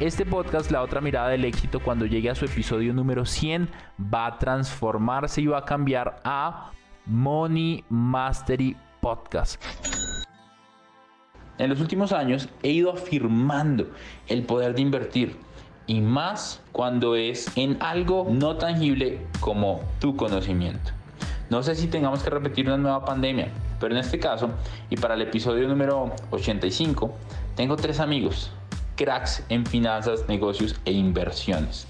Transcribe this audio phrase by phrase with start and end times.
[0.00, 3.68] Este podcast, La otra mirada del éxito, cuando llegue a su episodio número 100,
[4.02, 6.70] va a transformarse y va a cambiar a
[7.04, 9.62] Money Mastery Podcast.
[11.58, 13.90] En los últimos años he ido afirmando
[14.26, 15.36] el poder de invertir
[15.86, 20.92] y más cuando es en algo no tangible como tu conocimiento.
[21.50, 23.48] No sé si tengamos que repetir una nueva pandemia,
[23.78, 24.48] pero en este caso
[24.88, 27.14] y para el episodio número 85
[27.54, 28.50] tengo tres amigos
[29.00, 31.86] cracks en finanzas, negocios e inversiones.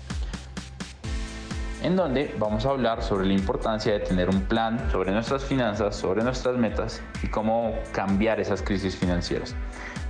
[1.82, 5.96] En donde vamos a hablar sobre la importancia de tener un plan sobre nuestras finanzas,
[5.96, 9.56] sobre nuestras metas y cómo cambiar esas crisis financieras.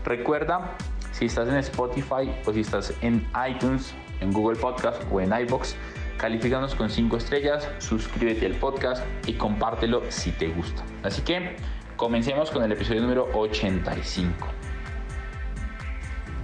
[0.05, 0.77] Recuerda,
[1.13, 5.77] si estás en Spotify o si estás en iTunes, en Google Podcast o en iBox,
[6.19, 10.83] califícanos con 5 estrellas, suscríbete al podcast y compártelo si te gusta.
[11.03, 11.57] Así que
[11.97, 14.60] comencemos con el episodio número 85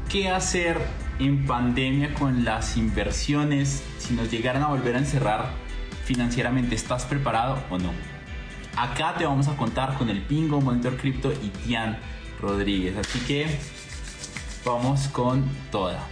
[0.08, 0.78] qué hacer
[1.18, 5.50] en pandemia con las inversiones si nos llegaran a volver a encerrar
[6.04, 6.74] financieramente.
[6.74, 7.92] ¿Estás preparado o no?
[8.76, 11.98] Acá te vamos a contar con el Pingo, Monitor Crypto y Tian
[12.40, 12.96] Rodríguez.
[12.96, 13.46] Así que
[14.64, 16.06] vamos con toda.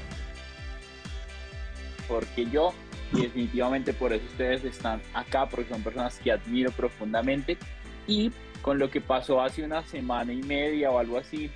[2.08, 2.74] Porque yo,
[3.12, 7.58] definitivamente por eso ustedes están acá, porque son personas que admiro profundamente.
[8.06, 11.50] Y con lo que pasó hace una semana y media o algo así,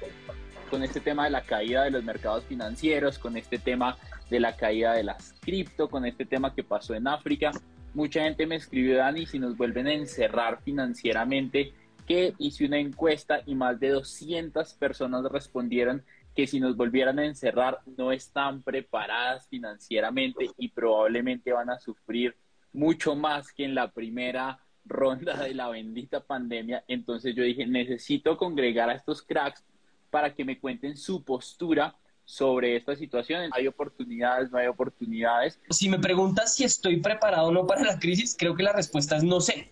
[0.68, 3.96] con este tema de la caída de los mercados financieros, con este tema
[4.30, 7.50] de la caída de las cripto, con este tema que pasó en África.
[7.94, 11.72] Mucha gente me escribió, Dani, si nos vuelven a encerrar financieramente,
[12.06, 16.02] que hice una encuesta y más de 200 personas respondieron
[16.34, 22.36] que si nos volvieran a encerrar no están preparadas financieramente y probablemente van a sufrir
[22.72, 26.84] mucho más que en la primera ronda de la bendita pandemia.
[26.88, 29.64] Entonces yo dije, necesito congregar a estos cracks
[30.10, 33.50] para que me cuenten su postura sobre esta situación.
[33.52, 35.58] ¿Hay oportunidades, no hay oportunidades?
[35.70, 39.16] Si me preguntas si estoy preparado o no para la crisis, creo que la respuesta
[39.16, 39.70] es no sé.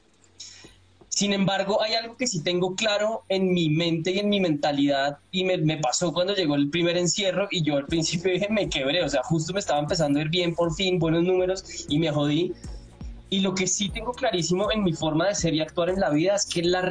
[1.08, 5.18] Sin embargo, hay algo que sí tengo claro en mi mente y en mi mentalidad
[5.30, 8.68] y me, me, pasó cuando llegó el primer encierro y yo al principio dije me
[8.68, 11.98] quebré, o sea, justo me estaba empezando a ir bien por fin, buenos números y
[11.98, 12.52] me jodí
[13.28, 16.10] y lo que sí tengo clarísimo en mi forma de ser y actuar en la
[16.10, 16.88] vida es que la,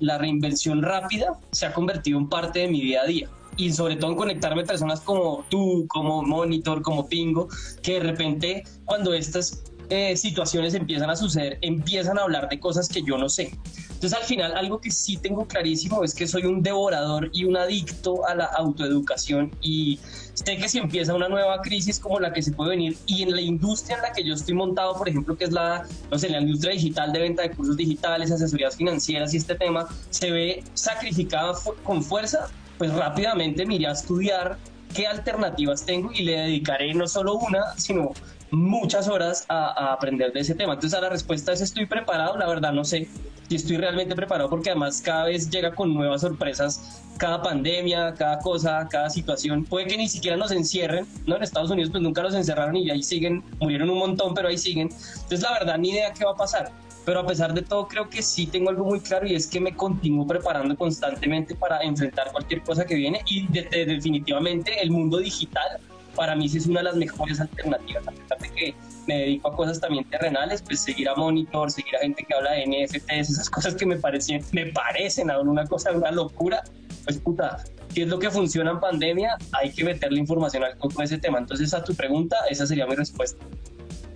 [0.00, 3.28] la reinversión rápida se ha convertido en parte de mi día a día.
[3.56, 7.48] Y sobre todo en conectarme a personas como tú, como Monitor, como Pingo,
[7.82, 12.88] que de repente cuando estas eh, situaciones empiezan a suceder, empiezan a hablar de cosas
[12.88, 13.52] que yo no sé.
[13.98, 17.56] Entonces al final algo que sí tengo clarísimo es que soy un devorador y un
[17.56, 19.50] adicto a la autoeducación.
[19.60, 19.98] Y
[20.34, 23.32] sé que si empieza una nueva crisis como la que se puede venir y en
[23.32, 26.28] la industria en la que yo estoy montado, por ejemplo, que es la, no sé,
[26.28, 30.62] la industria digital de venta de cursos digitales, asesorías financieras y este tema se ve
[30.74, 32.46] sacrificada con fuerza,
[32.78, 34.58] pues rápidamente me iré a estudiar
[34.94, 38.12] qué alternativas tengo y le dedicaré no solo una, sino
[38.50, 40.74] muchas horas a, aprender de ese tema.
[40.74, 43.08] Entonces a la respuesta es estoy preparado, la verdad no sé
[43.48, 48.38] si estoy realmente preparado porque además cada vez llega con nuevas sorpresas, cada pandemia, cada
[48.40, 49.64] cosa, cada situación.
[49.64, 51.36] Puede que ni siquiera nos encierren, ¿no?
[51.36, 54.58] En Estados Unidos pues nunca los encerraron y ahí siguen, murieron un montón, pero ahí
[54.58, 54.88] siguen.
[54.90, 56.70] Entonces la verdad ni idea qué va a pasar.
[57.04, 59.60] Pero a pesar de todo creo que sí tengo algo muy claro y es que
[59.60, 65.80] me continúo preparando constantemente para enfrentar cualquier cosa que viene y definitivamente el mundo digital
[66.18, 68.74] para mí sí es una de las mejores alternativas, a pesar de que
[69.06, 72.50] me dedico a cosas también terrenales, pues seguir a Monitor, seguir a gente que habla
[72.54, 76.64] de NFTs, esas cosas que me parecen, me parecen aún una cosa, una locura,
[77.04, 77.62] pues puta,
[77.94, 81.38] si es lo que funciona en pandemia, hay que meterle información al con ese tema.
[81.38, 83.42] Entonces, a tu pregunta, esa sería mi respuesta.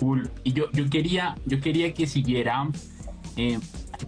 [0.00, 0.28] Cool.
[0.42, 2.68] Y yo, yo, quería, yo quería que siguiera
[3.36, 3.60] eh,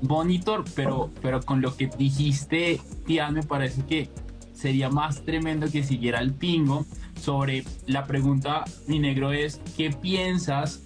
[0.02, 4.11] Monitor, pero, pero con lo que dijiste, tía, me parece que
[4.52, 6.85] sería más tremendo que siguiera el pingo
[7.25, 10.82] sobre la pregunta, mi negro, es ¿qué piensas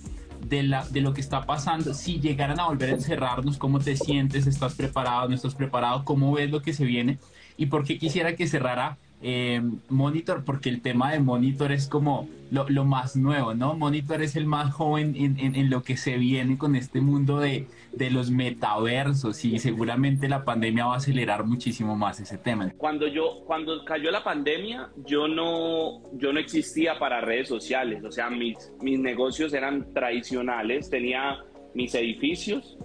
[0.46, 3.96] de, la, de lo que está pasando, si llegaran a volver a encerrarnos, ¿cómo te
[3.96, 4.46] sientes?
[4.46, 5.28] ¿Estás preparado?
[5.28, 6.04] ¿No estás preparado?
[6.04, 7.18] ¿Cómo ves lo que se viene?
[7.56, 10.44] ¿Y por qué quisiera que cerrara eh, Monitor?
[10.44, 13.74] Porque el tema de Monitor es como lo, más nuevo, ¿no?
[13.74, 17.38] Monitor es el más joven en, en, en lo que se viene con este mundo
[17.38, 22.72] de, de, los metaversos y seguramente la pandemia va a acelerar muchísimo más ese tema.
[22.76, 28.12] Cuando yo, cuando cayó la pandemia, yo no, yo no existía para redes sociales, o
[28.12, 31.44] sea, mis, mis negocios eran tradicionales, tenía
[31.74, 32.78] mis edificios.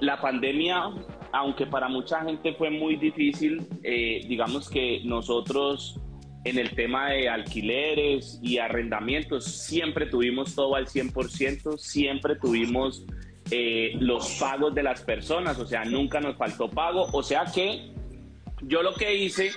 [0.00, 0.90] La pandemia
[1.34, 5.98] aunque para mucha gente fue muy difícil, eh, digamos que nosotros
[6.44, 13.04] en el tema de alquileres y arrendamientos siempre tuvimos todo al 100%, siempre tuvimos
[13.50, 17.90] eh, los pagos de las personas, o sea, nunca nos faltó pago, o sea que
[18.62, 19.50] yo lo que hice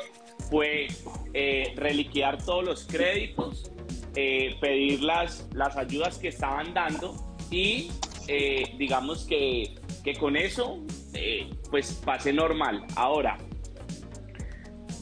[0.50, 0.88] fue
[1.36, 3.72] eh, reliquear todos los créditos,
[4.16, 7.16] eh, pedir las, las ayudas que estaban dando
[7.52, 7.92] y
[8.78, 10.84] digamos que, que con eso
[11.18, 12.86] eh, pues pase normal.
[12.96, 13.38] Ahora,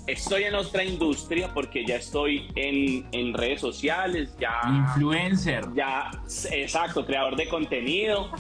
[0.08, 4.62] estoy en otra industria porque ya estoy en, en, redes sociales, ya...
[4.66, 5.66] Influencer.
[5.76, 6.12] Ya,
[6.52, 8.32] exacto, creador de contenido.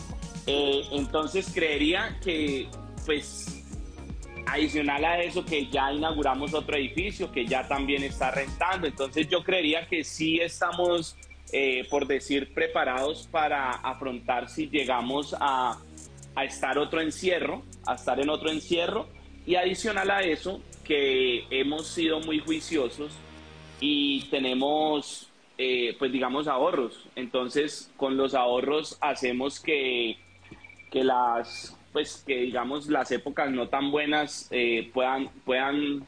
[0.47, 2.69] Eh, entonces creería que,
[3.05, 3.63] pues,
[4.45, 8.87] adicional a eso, que ya inauguramos otro edificio que ya también está rentando.
[8.87, 11.17] Entonces yo creería que sí estamos,
[11.51, 15.79] eh, por decir, preparados para afrontar si llegamos a
[16.35, 19.07] a estar otro encierro, a estar en otro encierro.
[19.45, 23.11] Y adicional a eso que hemos sido muy juiciosos
[23.79, 27.05] y tenemos eh, pues digamos ahorros.
[27.15, 30.17] Entonces con los ahorros hacemos que,
[30.91, 36.05] que las pues que digamos las épocas no tan buenas eh, puedan puedan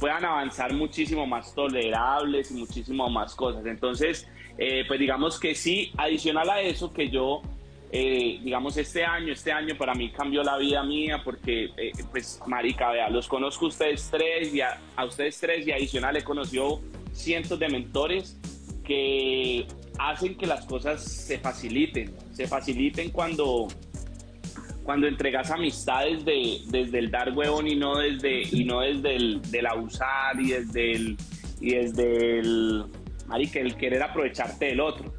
[0.00, 3.64] puedan avanzar muchísimo más tolerables y muchísimo más cosas.
[3.66, 4.28] Entonces
[4.58, 7.42] eh, pues digamos que sí adicional a eso que yo
[7.90, 12.38] eh, digamos, este año, este año para mí cambió la vida mía porque, eh, pues,
[12.46, 16.82] marica, vea, los conozco a ustedes tres y a, ustedes tres y adicional he conocido
[17.12, 18.38] cientos de mentores
[18.84, 19.66] que
[19.98, 23.68] hacen que las cosas se faciliten, se faciliten cuando,
[24.82, 29.42] cuando entregas amistades de, desde el dar huevón y no desde, y no desde el
[29.50, 31.16] del abusar y desde el,
[31.58, 32.84] y desde el,
[33.26, 35.10] marica, el querer aprovecharte del otro.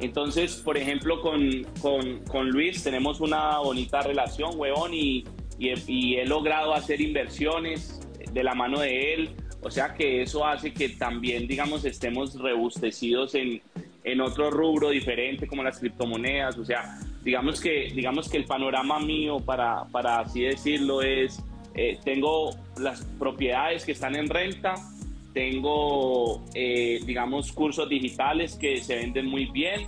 [0.00, 5.24] Entonces, por ejemplo, con, con, con, Luis tenemos una bonita relación, huevón, y,
[5.58, 8.00] he logrado hacer inversiones
[8.32, 9.30] de la mano de él.
[9.62, 13.60] O sea que eso hace que también, digamos, estemos rebustecidos en,
[14.04, 16.56] en otro rubro diferente como las criptomonedas.
[16.56, 21.42] O sea, digamos que, digamos que el panorama mío, para, para así decirlo, es,
[21.74, 24.74] eh, tengo las propiedades que están en renta,
[25.32, 29.86] tengo, eh, digamos, cursos digitales que se venden muy bien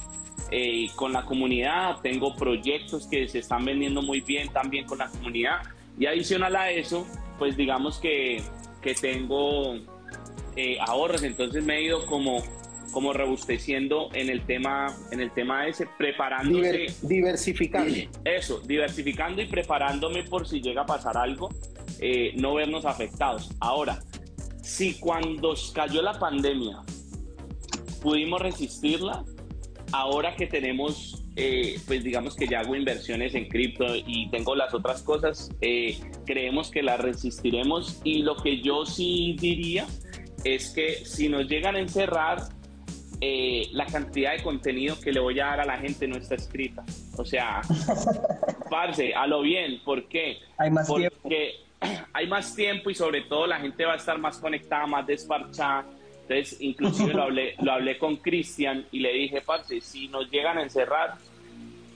[0.50, 5.08] eh, con la comunidad, tengo proyectos que se están vendiendo muy bien también con la
[5.08, 5.62] comunidad.
[5.98, 7.06] Y adicional a eso,
[7.38, 8.42] pues digamos que,
[8.80, 9.76] que tengo
[10.56, 12.42] eh, ahorros, entonces me he ido como
[12.92, 16.72] como rebusteciendo en el tema en el tema ese preparándose.
[16.72, 17.94] Diver, diversificando.
[18.22, 21.48] Eso diversificando y preparándome por si llega a pasar algo
[22.00, 23.50] eh, no vernos afectados.
[23.60, 24.00] Ahora
[24.62, 26.82] si cuando cayó la pandemia
[28.00, 29.24] pudimos resistirla,
[29.92, 34.74] ahora que tenemos, eh, pues digamos que ya hago inversiones en cripto y tengo las
[34.74, 39.86] otras cosas, eh, creemos que las resistiremos y lo que yo sí diría
[40.44, 42.48] es que si nos llegan a encerrar,
[43.24, 46.34] eh, la cantidad de contenido que le voy a dar a la gente no está
[46.34, 46.84] escrita.
[47.16, 47.60] O sea,
[48.70, 50.38] parce, a lo bien, ¿por qué?
[50.58, 51.28] Hay más Porque tiempo.
[52.12, 55.86] hay más tiempo y sobre todo la gente va a estar más conectada, más desparchada.
[56.22, 60.58] Entonces, inclusive lo hablé, lo hablé con Cristian y le dije, parce, si nos llegan
[60.58, 61.14] a encerrar,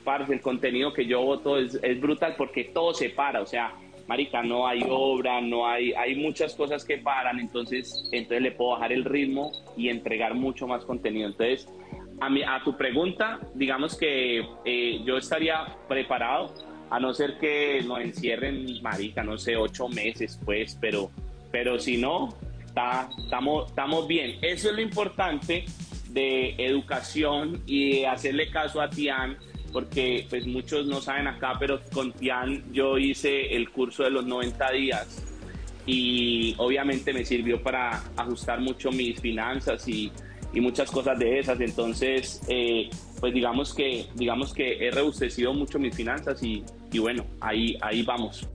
[0.05, 3.73] parce, el contenido que yo voto es, es brutal porque todo se para, o sea,
[4.07, 8.73] marica, no hay obra, no hay, hay muchas cosas que paran, entonces, entonces le puedo
[8.73, 11.28] bajar el ritmo y entregar mucho más contenido.
[11.28, 11.69] Entonces,
[12.21, 16.55] a, mi, a tu pregunta, digamos que eh, yo estaría preparado,
[16.90, 21.11] a no ser que nos encierren, marica, no sé, ocho meses, pues, pero,
[21.50, 22.37] pero si no,
[23.19, 24.37] estamos bien.
[24.43, 25.64] Eso es lo importante
[26.11, 29.37] de educación y de hacerle caso a Tian,
[29.73, 34.25] porque pues muchos no saben acá, pero con Tian yo hice el curso de los
[34.25, 35.23] 90 días
[35.87, 40.11] y obviamente me sirvió para ajustar mucho mis finanzas y,
[40.52, 41.61] y muchas cosas de esas.
[41.61, 42.90] Entonces, eh,
[43.21, 48.02] pues digamos que, digamos que he rebustecido mucho mis finanzas y, y bueno, ahí, ahí
[48.02, 48.49] vamos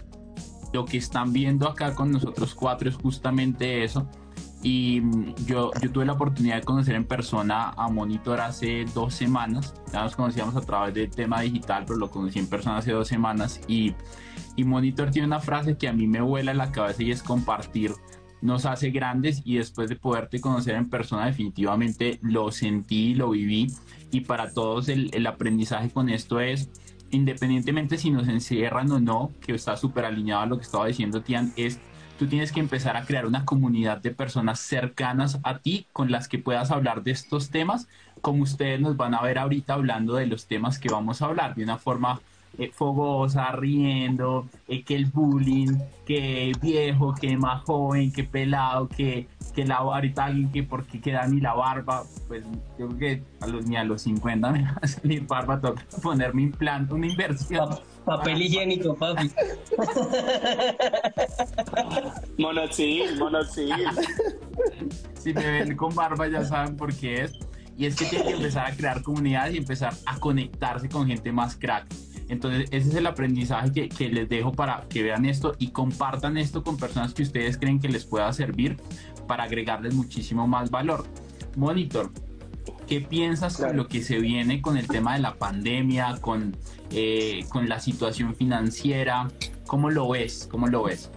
[0.73, 4.07] lo que están viendo acá con nosotros cuatro es justamente eso.
[4.63, 9.13] Y mm, yo, yo tuve la oportunidad de conocer en persona a Monitor hace dos
[9.13, 9.73] semanas.
[9.91, 13.07] Ya nos conocíamos a través del tema digital, pero lo conocí en persona hace dos
[13.07, 13.59] semanas.
[13.67, 13.93] Y,
[14.55, 17.23] y Monitor tiene una frase que a mí me vuela en la cabeza y es
[17.23, 17.91] compartir
[18.41, 23.67] nos hace grandes y después de poderte conocer en persona definitivamente lo sentí, lo viví
[24.09, 26.71] y para todos el, el aprendizaje con esto es
[27.11, 31.21] independientemente si nos encierran o no, que está súper alineado a lo que estaba diciendo
[31.21, 31.79] Tian, es
[32.17, 36.27] tú tienes que empezar a crear una comunidad de personas cercanas a ti con las
[36.27, 37.87] que puedas hablar de estos temas,
[38.21, 41.55] como ustedes nos van a ver ahorita hablando de los temas que vamos a hablar,
[41.55, 42.21] de una forma
[42.57, 49.27] eh, fogosa, riendo, eh, que el bullying, que viejo, que más joven, que pelado, que,
[49.55, 52.43] que la, ahorita alguien que porque queda ni la barba, pues
[52.77, 55.85] yo creo que a los, ni a los 50 me va a salir barba, toca
[56.03, 57.69] ponerme implante, una inversión.
[58.05, 59.31] Papel higiénico, papi.
[62.37, 63.73] Monoxil, monoxil.
[65.13, 67.33] si me ven con barba ya saben por qué es.
[67.77, 71.31] Y es que tienen que empezar a crear comunidades y empezar a conectarse con gente
[71.31, 71.87] más crack.
[72.31, 76.37] Entonces, ese es el aprendizaje que, que, les dejo para que vean esto y compartan
[76.37, 78.77] esto con personas que ustedes creen que les pueda servir
[79.27, 81.05] para agregarles muchísimo más valor.
[81.57, 82.09] Monitor,
[82.87, 83.71] ¿qué piensas claro.
[83.71, 86.55] con lo que se viene con el tema de la pandemia, con,
[86.91, 89.27] eh, con la situación financiera?
[89.67, 90.47] ¿Cómo lo ves?
[90.49, 91.11] ¿Cómo lo ves?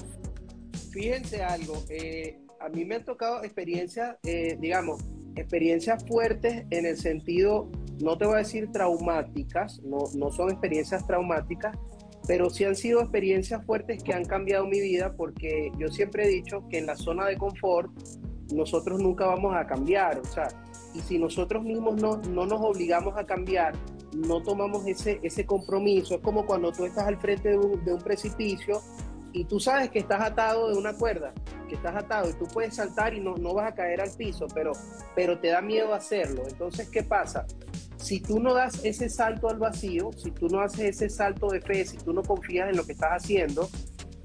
[0.90, 5.00] Fíjense algo, eh, a mí me han tocado experiencias, eh, digamos,
[5.36, 11.06] experiencias fuertes en el sentido, no te voy a decir traumáticas, no, no son experiencias
[11.06, 11.76] traumáticas,
[12.26, 16.28] pero sí han sido experiencias fuertes que han cambiado mi vida porque yo siempre he
[16.28, 17.90] dicho que en la zona de confort
[18.52, 20.48] nosotros nunca vamos a cambiar, o sea,
[20.94, 23.74] y si nosotros mismos no, no nos obligamos a cambiar,
[24.14, 28.80] no tomamos ese, ese compromiso, es como cuando tú estás al frente de un, precipicio
[29.32, 31.32] y tú sabes que estás atado de una cuerda,
[31.68, 34.46] que estás atado y tú puedes saltar y no, no vas a caer al piso,
[34.54, 34.72] pero,
[35.16, 36.44] pero te da miedo hacerlo.
[36.48, 37.44] Entonces, ¿qué pasa?
[38.04, 41.62] Si tú no das ese salto al vacío, si tú no haces ese salto de
[41.62, 43.66] fe, si tú no confías en lo que estás haciendo,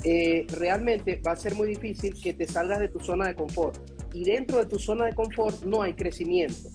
[0.03, 3.79] eh, realmente va a ser muy difícil que te salgas de tu zona de confort.
[4.13, 6.67] Y dentro de tu zona de confort no hay crecimiento.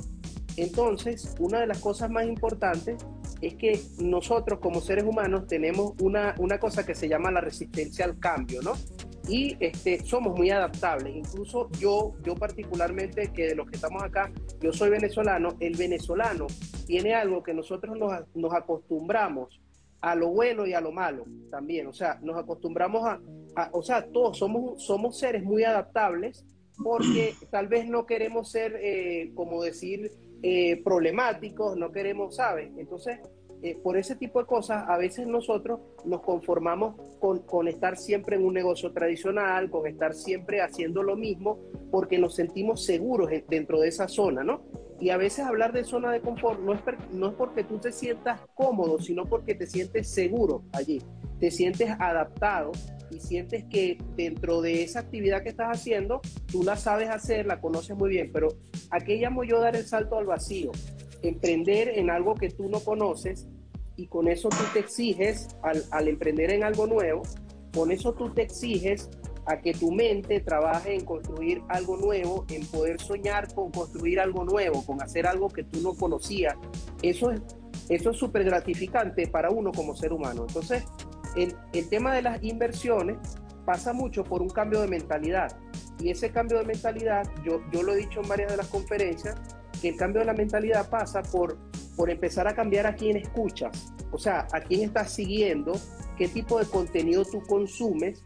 [0.56, 2.96] Entonces, una de las cosas más importantes
[3.42, 8.06] es que nosotros como seres humanos tenemos una, una cosa que se llama la resistencia
[8.06, 8.72] al cambio, ¿no?
[9.28, 11.14] Y este, somos muy adaptables.
[11.14, 14.32] Incluso yo, yo particularmente, que de los que estamos acá,
[14.64, 16.46] yo soy venezolano, el venezolano
[16.86, 19.60] tiene algo que nosotros nos, nos acostumbramos
[20.00, 21.86] a lo bueno y a lo malo también.
[21.86, 23.20] O sea, nos acostumbramos a,
[23.56, 26.46] a o sea, todos somos, somos seres muy adaptables
[26.82, 30.10] porque tal vez no queremos ser, eh, como decir,
[30.42, 32.72] eh, problemáticos, no queremos, ¿sabes?
[32.78, 33.18] Entonces,
[33.64, 38.44] eh, por ese tipo de cosas, a veces nosotros nos conformamos con, estar siempre en
[38.44, 41.58] un negocio tradicional, con estar siempre haciendo lo mismo,
[41.90, 44.60] porque nos sentimos seguros dentro de esa zona, ¿no?
[45.00, 46.80] Y a veces hablar de zona de confort no es,
[47.10, 51.00] no es porque tú te sientas cómodo, sino porque te sientes seguro allí,
[51.40, 52.72] te sientes adaptado
[53.10, 56.20] y sientes que dentro de esa actividad que estás haciendo,
[56.52, 58.48] tú la sabes hacer, la conoces muy bien, pero
[58.90, 60.70] ¿a qué llamo yo dar el salto al vacío?
[61.28, 63.48] Emprender en algo que tú no conoces
[63.96, 67.22] y con eso tú te exiges, al, al emprender en algo nuevo,
[67.72, 69.10] con eso tú te exiges
[69.46, 74.44] a que tu mente trabaje en construir algo nuevo, en poder soñar con construir algo
[74.44, 76.56] nuevo, con hacer algo que tú no conocías.
[77.02, 77.42] Eso es
[77.88, 80.44] eso es súper gratificante para uno como ser humano.
[80.48, 80.84] Entonces,
[81.36, 83.18] el, el, tema de las inversiones
[83.66, 85.56] pasa mucho por un cambio de mentalidad.
[85.98, 89.36] Y ese cambio de mentalidad, yo, yo lo he dicho en varias de las conferencias,
[89.80, 91.58] que el cambio de la mentalidad pasa por,
[91.96, 95.72] por empezar a cambiar a quién escuchas, o sea, a quién estás siguiendo,
[96.16, 98.22] qué tipo de contenido tú consumes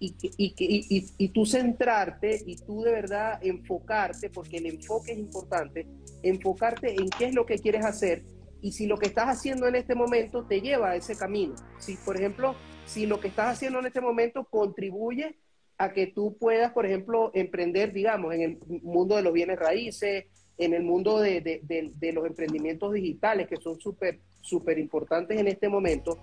[0.00, 5.18] y, y, y, y, tú centrarte y tú de verdad enfocarte, porque el enfoque es
[5.18, 5.86] importante,
[6.22, 8.24] enfocarte en qué es lo que quieres hacer
[8.62, 11.54] y si lo que estás haciendo en este momento te lleva a ese camino.
[11.78, 12.54] Si, por ejemplo,
[12.86, 15.36] si lo que estás haciendo en este momento contribuye
[15.78, 20.26] a que tú puedas, por ejemplo, emprender, digamos, en el mundo de los bienes raíces,
[20.58, 25.38] en el mundo de, de, de, de los emprendimientos digitales, que son súper, súper importantes
[25.38, 26.18] en este momento.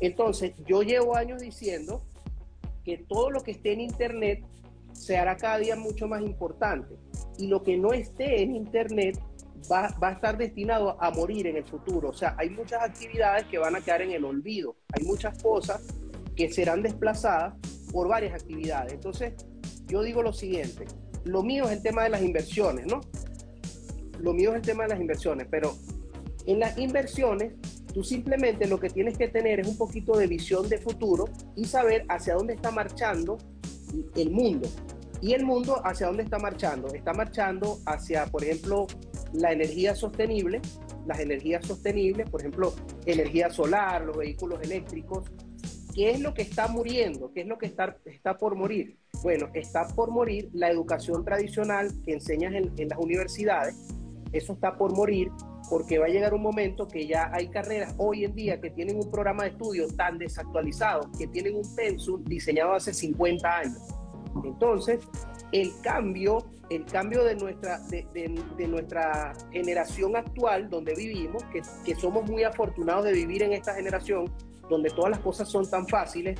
[0.00, 2.02] Entonces, yo llevo años diciendo
[2.84, 4.44] que todo lo que esté en Internet
[4.92, 6.96] se hará cada día mucho más importante.
[7.38, 9.18] Y lo que no esté en Internet
[9.70, 12.08] Va, va, a estar destinado a morir en el futuro.
[12.08, 14.76] O sea, hay muchas actividades que van a quedar en el olvido.
[14.92, 15.82] Hay muchas cosas
[16.34, 17.54] que serán desplazadas
[17.92, 18.94] por varias actividades.
[18.94, 19.34] Entonces,
[19.86, 20.86] yo digo lo siguiente.
[21.24, 23.00] Lo mío es el tema de las inversiones, ¿no?
[24.20, 25.76] Lo mío es el tema de las inversiones, pero
[26.46, 27.54] en las inversiones,
[27.92, 31.64] tú simplemente lo que tienes que tener es un poquito de visión de futuro y
[31.64, 33.38] saber hacia dónde está marchando
[34.16, 34.68] el mundo.
[35.20, 36.88] Y el mundo, ¿hacia dónde está marchando?
[36.94, 38.86] Está marchando hacia, por ejemplo,
[39.32, 40.62] la energía sostenible,
[41.06, 42.74] las energías sostenibles, por ejemplo,
[43.04, 45.30] energía solar, los vehículos eléctricos.
[45.94, 47.32] ¿Qué es lo que está muriendo?
[47.32, 48.96] ¿Qué es lo que está, está por morir?
[49.22, 53.76] Bueno, está por morir la educación tradicional que enseñas en, en las universidades.
[54.32, 55.30] Eso está por morir
[55.68, 58.96] porque va a llegar un momento que ya hay carreras hoy en día que tienen
[58.96, 63.78] un programa de estudio tan desactualizado, que tienen un pensum diseñado hace 50 años.
[64.44, 65.00] Entonces,
[65.52, 72.28] el cambio, el cambio de nuestra, de, nuestra generación actual, donde vivimos, que, que somos
[72.28, 74.32] muy afortunados de vivir en esta generación,
[74.68, 76.38] donde todas las cosas son tan fáciles,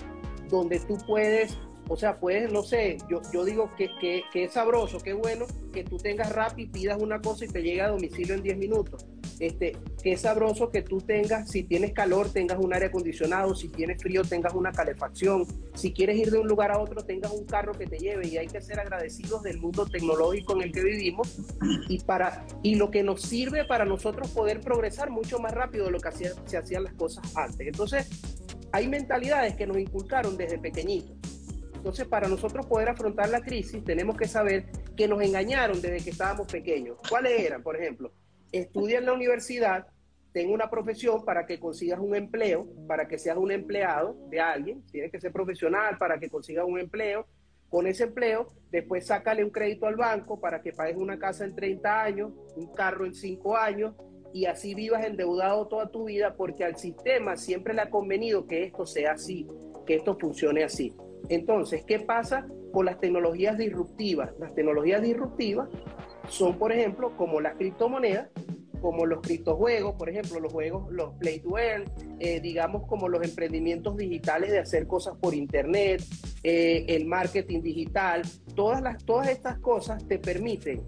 [0.49, 1.57] donde tú puedes
[1.93, 6.33] o sea, puedes, no sé, yo, digo que, es sabroso, que bueno que tú tengas
[6.33, 9.07] rap y pidas una cosa y te llegue a domicilio en 10 minutos.
[9.41, 13.71] Este, que es sabroso que tú tengas, si tienes calor, tengas un aire acondicionado, si
[13.71, 15.45] tienes frío, tengas una calefacción,
[15.75, 18.37] si quieres ir de un lugar a otro, tengas un carro que te lleve y
[18.37, 21.39] hay que ser agradecidos del mundo tecnológico en el que vivimos
[21.89, 25.91] y, para, y lo que nos sirve para nosotros poder progresar mucho más rápido de
[25.91, 27.67] lo que hacía, se hacían las cosas antes.
[27.67, 28.09] Entonces,
[28.71, 31.17] hay mentalidades que nos inculcaron desde pequeñitos
[31.81, 36.11] entonces, para nosotros poder afrontar la crisis, tenemos que saber que nos engañaron desde que
[36.11, 36.99] estábamos pequeños.
[37.09, 37.63] ¿Cuáles eran?
[37.63, 38.13] Por ejemplo,
[38.53, 39.87] estudia en la universidad,
[40.31, 44.85] ten una profesión para que consigas un empleo, para que seas un empleado de alguien,
[44.93, 47.27] tienes que ser profesional para que consigas un empleo.
[47.71, 51.55] Con ese empleo, después sácale un crédito al banco para que pagues una casa en
[51.55, 53.95] 30 años, un carro en 5 años,
[54.35, 58.65] y así vivas endeudado toda tu vida porque al sistema siempre le ha convenido que
[58.65, 59.49] esto sea así,
[59.87, 60.95] que esto funcione así.
[61.31, 64.33] Entonces, ¿qué pasa con las tecnologías disruptivas?
[64.41, 65.69] Las tecnologías disruptivas
[66.29, 68.29] son, por ejemplo, como las criptomonedas,
[68.81, 71.85] como los criptojuegos, por ejemplo, los juegos, los play to earn,
[72.19, 76.03] eh, digamos como los emprendimientos digitales de hacer cosas por internet,
[76.43, 78.23] eh, el marketing digital,
[78.57, 80.83] todas, las, todas estas cosas te permiten,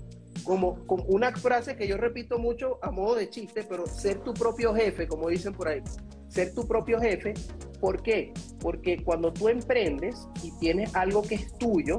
[0.44, 4.34] como, como una frase que yo repito mucho a modo de chiste, pero ser tu
[4.34, 5.82] propio jefe, como dicen por ahí,
[6.28, 7.34] ser tu propio jefe
[7.82, 8.32] ¿Por qué?
[8.60, 11.96] Porque cuando tú emprendes y tienes algo que es tuyo,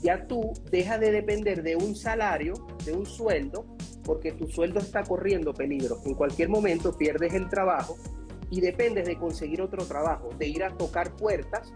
[0.00, 3.66] ya tú dejas de depender de un salario, de un sueldo,
[4.04, 5.98] porque tu sueldo está corriendo peligro.
[6.04, 7.96] En cualquier momento pierdes el trabajo
[8.50, 11.72] y dependes de conseguir otro trabajo, de ir a tocar puertas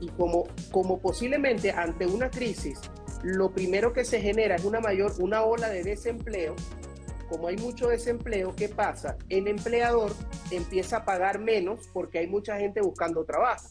[0.00, 2.80] y como, como posiblemente ante una crisis
[3.24, 6.54] lo primero que se genera es una mayor, una ola de desempleo,
[7.28, 9.16] como hay mucho desempleo, ¿qué pasa?
[9.30, 10.12] El empleador
[10.50, 13.66] empieza a pagar menos porque hay mucha gente buscando trabajo.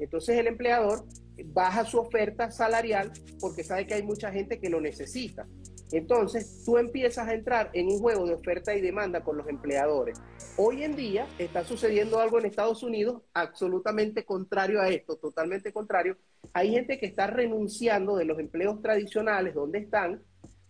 [0.00, 1.04] Entonces el empleador
[1.46, 5.46] baja su oferta salarial porque sabe que hay mucha gente que lo necesita.
[5.92, 10.20] Entonces tú empiezas a entrar en un juego de oferta y demanda con los empleadores.
[10.56, 16.16] Hoy en día está sucediendo algo en Estados Unidos absolutamente contrario a esto, totalmente contrario.
[16.52, 20.22] Hay gente que está renunciando de los empleos tradicionales donde están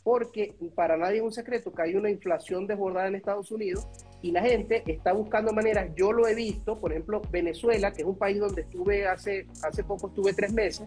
[0.06, 3.88] porque para nadie es un secreto que hay una inflación desbordada en Estados Unidos
[4.22, 8.08] y la gente está buscando maneras, yo lo he visto, por ejemplo, Venezuela, que es
[8.08, 10.86] un país donde estuve hace, hace poco, estuve tres meses,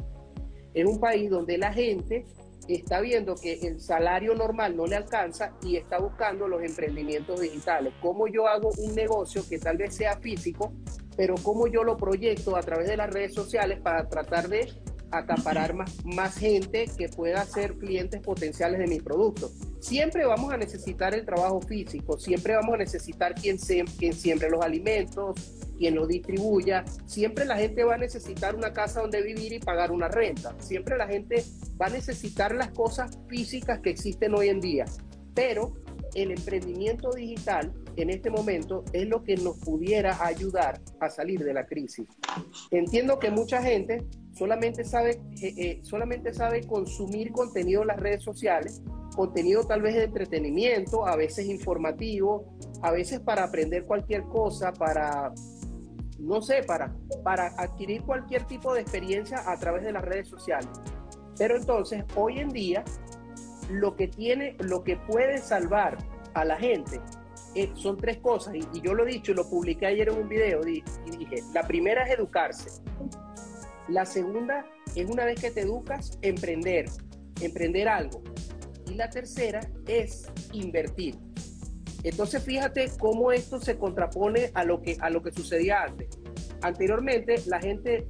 [0.73, 2.23] es un país donde la gente
[2.75, 7.93] está viendo que el salario normal no le alcanza y está buscando los emprendimientos digitales.
[8.01, 10.71] ¿Cómo yo hago un negocio que tal vez sea físico,
[11.17, 14.71] pero cómo yo lo proyecto a través de las redes sociales para tratar de
[15.12, 19.54] acaparar más, más gente que pueda ser clientes potenciales de mis productos.
[19.80, 24.50] Siempre vamos a necesitar el trabajo físico, siempre vamos a necesitar quien, se, quien siembre
[24.50, 29.54] los alimentos, quien los distribuya, siempre la gente va a necesitar una casa donde vivir
[29.54, 31.43] y pagar una renta, siempre la gente
[31.82, 34.86] va a necesitar las cosas físicas que existen hoy en día,
[35.34, 35.74] pero
[36.15, 41.54] el emprendimiento digital en este momento es lo que nos pudiera ayudar a salir de
[41.54, 42.08] la crisis.
[42.72, 44.06] Entiendo que mucha gente
[44.39, 48.82] solamente sabe, eh, eh, solamente sabe consumir contenido en las redes sociales,
[49.13, 55.34] contenido tal vez de entretenimiento, a veces informativo, a veces para aprender cualquier cosa, para,
[56.19, 60.69] no sé, para, para adquirir cualquier tipo de experiencia a través de las redes sociales.
[61.38, 62.86] Pero entonces, hoy en día,
[63.69, 65.97] lo que tiene, lo que puede salvar
[66.34, 67.02] a la gente
[67.56, 70.30] eh, son tres cosas, y, yo lo he dicho y lo publiqué ayer en un
[70.30, 70.82] video, y
[71.17, 72.82] dije, la primera es educarse,
[73.89, 76.86] la segunda es una vez que te educas, emprender,
[77.41, 78.21] emprender algo.
[78.88, 81.15] Y la tercera es invertir.
[82.04, 86.08] Entonces fíjate cómo esto se contrapone a lo que, a lo que sucedía antes.
[86.62, 88.08] Anteriormente la gente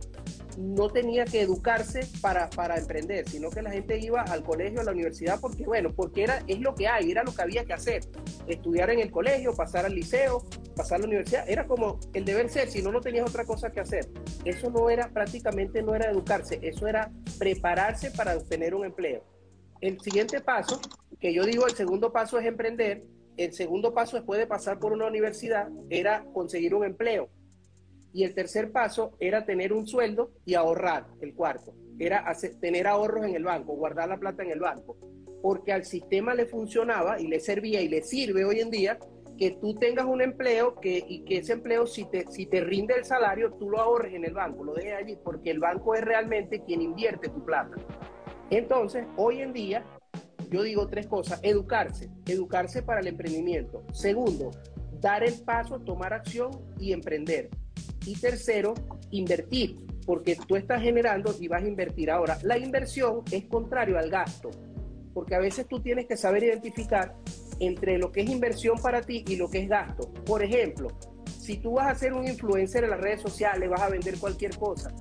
[0.58, 4.84] no tenía que educarse para, para emprender, sino que la gente iba al colegio, a
[4.84, 7.74] la universidad, porque bueno, porque era, es lo que hay, era lo que había que
[7.74, 8.02] hacer.
[8.48, 10.44] Estudiar en el colegio, pasar al liceo,
[10.80, 13.82] pasar la universidad, era como el deber ser, si no, no tenías otra cosa que
[13.82, 14.08] hacer.
[14.46, 19.26] Eso no era, prácticamente no era educarse, eso era prepararse para obtener un empleo.
[19.82, 20.80] El siguiente paso,
[21.20, 23.04] que yo digo, el segundo paso es emprender,
[23.36, 27.28] el segundo paso después de pasar por una universidad era conseguir un empleo.
[28.13, 31.74] Y el tercer paso era tener un sueldo y ahorrar, el cuarto.
[32.00, 32.24] Era
[32.62, 34.98] tener ahorros en el banco, guardar la plata en el banco.
[35.42, 38.98] Porque al sistema le funcionaba y le servía y le sirve hoy en día
[39.39, 42.93] que tú tengas un empleo que, y que ese empleo, si te, si te rinde
[42.95, 46.02] el salario, tú lo ahorres en el banco, lo dejes allí, porque el banco es
[46.02, 47.78] realmente quien invierte tu plata.
[48.49, 49.86] Entonces, hoy en día,
[50.52, 51.39] yo digo tres cosas.
[51.41, 53.84] Educarse, educarse para el emprendimiento.
[53.93, 54.52] Segundo,
[54.99, 57.49] dar el paso, tomar acción y emprender.
[58.06, 58.73] Y tercero,
[59.10, 62.12] invertir, porque tú estás generando y vas a invertir.
[62.12, 64.49] Ahora, la inversión es contrario al gasto,
[65.13, 67.15] porque a veces tú tienes que saber identificar
[67.60, 70.12] entre lo que es inversión para ti y lo que es gasto.
[70.26, 70.89] Por ejemplo,
[71.26, 74.58] si tú vas a ser un influencer en las redes sociales, vas a vender cualquier
[74.58, 74.93] cosa,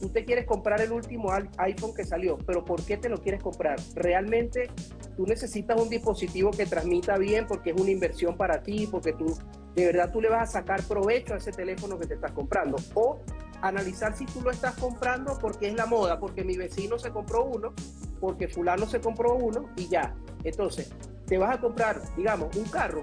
[0.00, 3.42] tú te quieres comprar el último iPhone que salió, pero ¿por qué te lo quieres
[3.42, 3.78] comprar?
[3.94, 4.70] Realmente
[5.16, 9.36] tú necesitas un dispositivo que transmita bien porque es una inversión para ti, porque tú
[9.74, 12.76] de verdad tú le vas a sacar provecho a ese teléfono que te estás comprando.
[12.94, 13.20] O
[13.62, 17.44] analizar si tú lo estás comprando porque es la moda, porque mi vecino se compró
[17.44, 17.74] uno,
[18.20, 20.14] porque fulano se compró uno y ya.
[20.44, 20.90] Entonces,
[21.30, 23.00] te vas a comprar, digamos, un carro,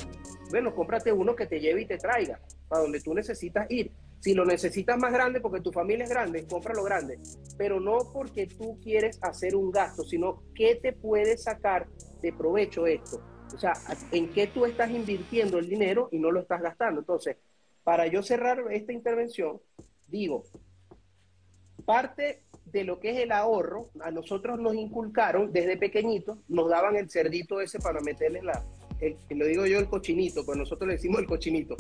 [0.52, 3.94] bueno, cómprate uno que te lleve y te traiga para donde tú necesitas ir.
[4.20, 7.20] Si lo necesitas más grande porque tu familia es grande, cómpralo grande.
[7.58, 11.88] Pero no porque tú quieres hacer un gasto, sino qué te puede sacar
[12.22, 13.24] de provecho esto.
[13.54, 13.72] O sea,
[14.12, 17.00] en qué tú estás invirtiendo el dinero y no lo estás gastando.
[17.00, 17.38] Entonces,
[17.86, 19.62] para yo cerrar esta intervención,
[20.10, 20.44] digo,
[21.86, 26.96] parte de lo que es el ahorro, a nosotros nos inculcaron desde pequeñitos, nos daban
[26.96, 28.66] el cerdito ese para meterle la,
[29.30, 31.76] lo digo yo el cochinito, pues nosotros le decimos el cochinito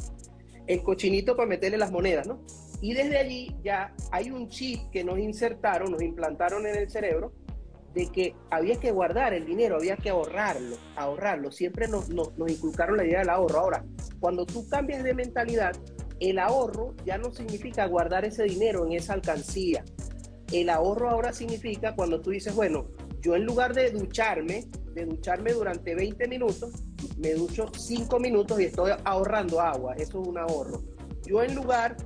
[0.67, 2.41] el cochinito para meterle las monedas, ¿no?
[2.81, 7.33] Y desde allí ya hay un chip que nos insertaron, nos implantaron en el cerebro,
[7.93, 11.51] de que había que guardar el dinero, había que ahorrarlo, ahorrarlo.
[11.51, 13.59] Siempre nos, nos, nos inculcaron la idea del ahorro.
[13.59, 13.83] Ahora,
[14.19, 15.75] cuando tú cambias de mentalidad,
[16.19, 19.83] el ahorro ya no significa guardar ese dinero en esa alcancía.
[20.51, 22.87] El ahorro ahora significa cuando tú dices, bueno,
[23.21, 26.71] yo en lugar de ducharme, de ducharme durante 20 minutos,
[27.17, 29.93] me ducho 5 minutos y estoy ahorrando agua.
[29.95, 30.81] Eso es un ahorro.
[31.25, 31.97] Yo en lugar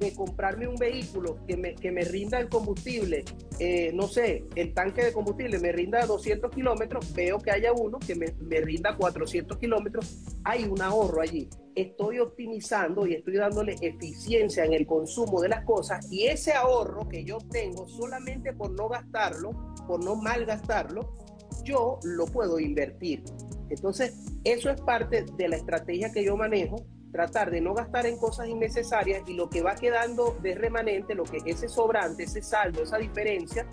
[0.00, 3.24] de comprarme un vehículo que me, que me rinda el combustible,
[3.58, 7.98] eh, no sé, el tanque de combustible me rinda 200 kilómetros, veo que haya uno
[7.98, 11.48] que me, me rinda 400 kilómetros, hay un ahorro allí.
[11.74, 17.06] Estoy optimizando y estoy dándole eficiencia en el consumo de las cosas y ese ahorro
[17.08, 21.14] que yo tengo solamente por no gastarlo, por no malgastarlo,
[21.62, 23.22] yo lo puedo invertir.
[23.68, 26.76] Entonces, eso es parte de la estrategia que yo manejo,
[27.12, 31.24] tratar de no gastar en cosas innecesarias y lo que va quedando de remanente, lo
[31.24, 33.66] que ese sobrante, ese saldo, esa diferencia,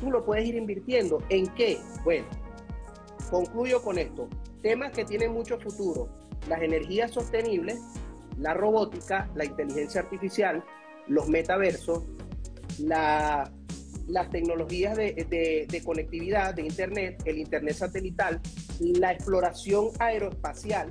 [0.00, 1.18] tú lo puedes ir invirtiendo.
[1.28, 1.78] ¿En qué?
[2.04, 2.26] Bueno,
[3.30, 4.28] concluyo con esto.
[4.62, 6.08] Temas que tienen mucho futuro.
[6.48, 7.80] Las energías sostenibles,
[8.36, 10.64] la robótica, la inteligencia artificial,
[11.08, 12.04] los metaversos,
[12.78, 13.50] la
[14.08, 18.40] las tecnologías de, conectividad, de Internet, el Internet satelital,
[18.80, 20.90] la exploración aeroespacial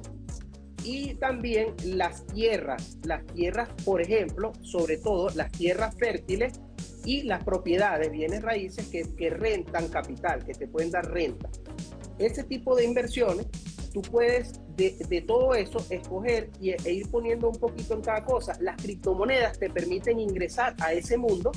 [0.88, 6.62] y también las tierras, las tierras, por ejemplo, sobre todo las tierras fértiles
[7.04, 11.50] y las propiedades, bienes raíces que, que rentan capital, que te pueden dar renta.
[12.20, 13.48] Ese tipo de inversiones,
[13.94, 18.24] tú puedes de, de, todo eso escoger y, e ir poniendo un poquito en cada
[18.24, 18.58] cosa.
[18.62, 21.52] Las criptomonedas te permiten ingresar a ese mundo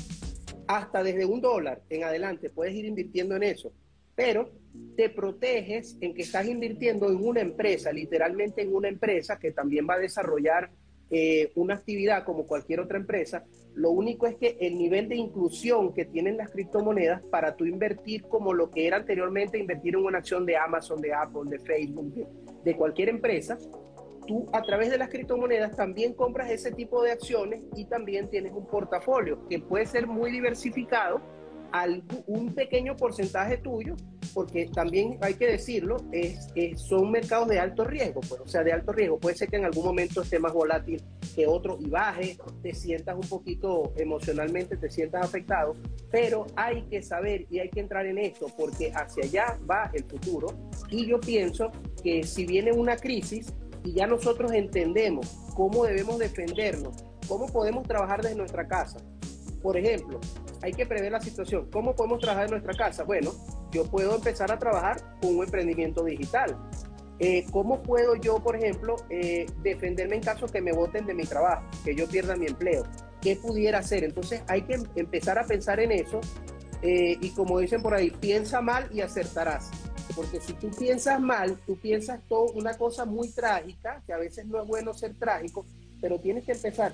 [0.67, 3.73] hasta desde un dólar en adelante puedes ir invirtiendo en eso,
[4.21, 4.51] pero
[4.95, 9.87] te proteges en que estás invirtiendo en una empresa, literalmente en una empresa que también
[9.89, 10.69] va a desarrollar
[11.09, 13.43] eh, una actividad como cualquier otra empresa.
[13.73, 18.21] Lo único es que el nivel de inclusión que tienen las criptomonedas para tú invertir
[18.27, 22.27] como lo que era anteriormente invertir en una acción de Amazon, de Apple, de Facebook,
[22.63, 23.57] de cualquier empresa,
[24.27, 28.53] tú a través de las criptomonedas también compras ese tipo de acciones y también tienes
[28.53, 31.21] un portafolio que puede ser muy diversificado,
[32.27, 33.95] un pequeño porcentaje tuyo,
[34.33, 38.73] porque también hay que decirlo, es, son mercados de alto riesgo, pues, o sea, de
[38.73, 39.19] alto riesgo.
[39.19, 41.01] Puede ser que en algún momento esté más volátil
[41.35, 45.75] que otro y baje, te sientas un poquito emocionalmente, te sientas afectado,
[46.09, 50.03] pero hay que saber y hay que entrar en esto porque hacia allá va el
[50.03, 50.47] futuro.
[50.89, 51.71] Y yo pienso
[52.03, 53.53] que si viene una crisis,
[53.83, 56.95] y ya nosotros entendemos cómo debemos defendernos,
[57.27, 58.99] cómo podemos trabajar desde nuestra casa.
[59.61, 60.19] Por ejemplo,
[60.61, 61.69] hay que prever la situación.
[61.71, 63.03] ¿Cómo podemos trabajar en nuestra casa?
[63.03, 63.31] Bueno,
[63.71, 66.57] yo puedo empezar a trabajar con un emprendimiento digital.
[67.23, 71.23] eh, ¿cómo puedo yo, por ejemplo, eh, defenderme en caso que me voten de mi
[71.23, 72.83] trabajo, que yo pierda mi empleo?
[73.21, 74.03] ¿Qué pudiera hacer?
[74.03, 76.19] Entonces hay que empezar a pensar en eso
[76.81, 79.69] eh, y como dicen por ahí, piensa mal y acertarás.
[80.15, 84.45] Porque si tú piensas mal, tú piensas todo una cosa muy trágica, que a veces
[84.47, 85.65] no es bueno ser trágico,
[86.01, 86.93] pero tienes que empezar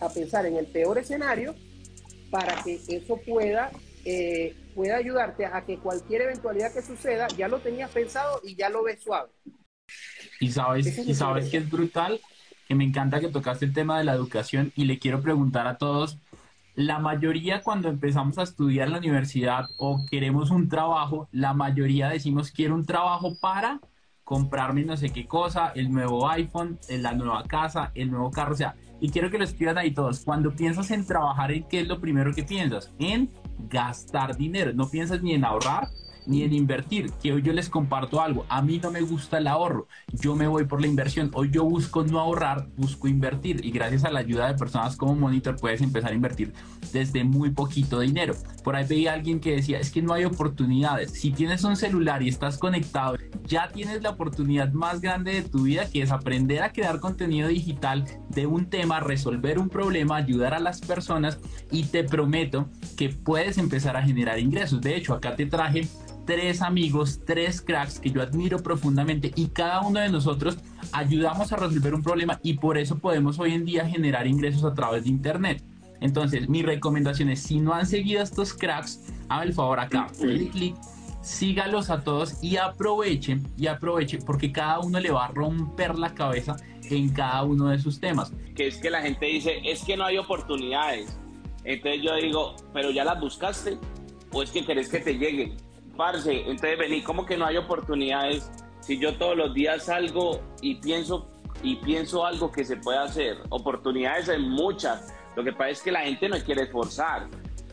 [0.00, 1.54] a pensar en el peor escenario
[2.30, 3.70] para que eso pueda,
[4.04, 8.68] eh, pueda ayudarte a que cualquier eventualidad que suceda ya lo tenías pensado y ya
[8.68, 9.30] lo ves suave.
[10.40, 12.20] Y sabes, y sabes que es brutal,
[12.66, 15.78] que me encanta que tocaste el tema de la educación y le quiero preguntar a
[15.78, 16.18] todos,
[16.74, 22.08] la mayoría cuando empezamos a estudiar en la universidad o queremos un trabajo, la mayoría
[22.08, 23.80] decimos quiero un trabajo para
[24.28, 28.56] comprarme no sé qué cosa, el nuevo iPhone, la nueva casa, el nuevo carro, o
[28.56, 30.20] sea, y quiero que lo escriban ahí todos.
[30.20, 32.92] Cuando piensas en trabajar, ¿en qué es lo primero que piensas?
[32.98, 33.30] En
[33.70, 34.74] gastar dinero.
[34.74, 35.88] No piensas ni en ahorrar,
[36.28, 37.10] ni en invertir.
[37.22, 38.46] Que hoy yo les comparto algo.
[38.48, 39.88] A mí no me gusta el ahorro.
[40.12, 41.30] Yo me voy por la inversión.
[41.34, 43.64] Hoy yo busco no ahorrar, busco invertir.
[43.64, 46.52] Y gracias a la ayuda de personas como Monitor puedes empezar a invertir
[46.92, 48.34] desde muy poquito dinero.
[48.62, 51.12] Por ahí veía a alguien que decía, es que no hay oportunidades.
[51.12, 55.62] Si tienes un celular y estás conectado, ya tienes la oportunidad más grande de tu
[55.62, 60.54] vida que es aprender a crear contenido digital de un tema, resolver un problema, ayudar
[60.54, 61.38] a las personas
[61.70, 64.80] y te prometo que puedes empezar a generar ingresos.
[64.80, 65.88] De hecho, acá te traje
[66.28, 70.58] tres amigos, tres cracks que yo admiro profundamente y cada uno de nosotros
[70.92, 74.74] ayudamos a resolver un problema y por eso podemos hoy en día generar ingresos a
[74.74, 75.64] través de Internet.
[76.02, 80.08] Entonces, mi recomendación es, si no han seguido a estos cracks, hagan el favor acá,
[80.20, 80.76] clic, clic,
[81.22, 86.12] sígalos a todos y aprovechen, y aprovechen, porque cada uno le va a romper la
[86.12, 86.56] cabeza
[86.90, 88.34] en cada uno de sus temas.
[88.54, 91.18] Que es que la gente dice, es que no hay oportunidades.
[91.64, 93.78] Entonces yo digo, pero ya las buscaste,
[94.30, 95.56] o es que querés que te lleguen
[95.98, 98.50] entonces vení, como que no hay oportunidades?
[98.80, 101.28] Si yo todos los días salgo y pienso
[101.62, 105.12] y pienso algo que se puede hacer, oportunidades hay muchas.
[105.34, 107.26] Lo que pasa es que la gente no quiere esforzar.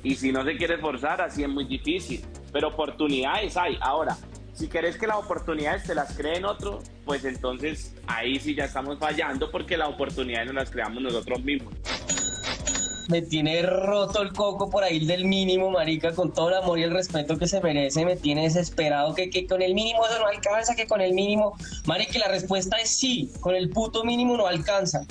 [0.03, 2.25] Y si no se quiere esforzar, así es muy difícil.
[2.51, 3.77] Pero oportunidades hay.
[3.79, 4.17] Ahora,
[4.53, 8.97] si querés que las oportunidades te las creen otro, pues entonces ahí sí ya estamos
[8.97, 11.73] fallando porque las oportunidades no las creamos nosotros mismos
[13.09, 16.83] me tiene roto el coco por ahí del mínimo, marica, con todo el amor y
[16.83, 20.27] el respeto que se merece, me tiene desesperado que, que con el mínimo eso no
[20.27, 24.47] alcanza, que con el mínimo, marica, la respuesta es sí, con el puto mínimo no
[24.47, 25.05] alcanza.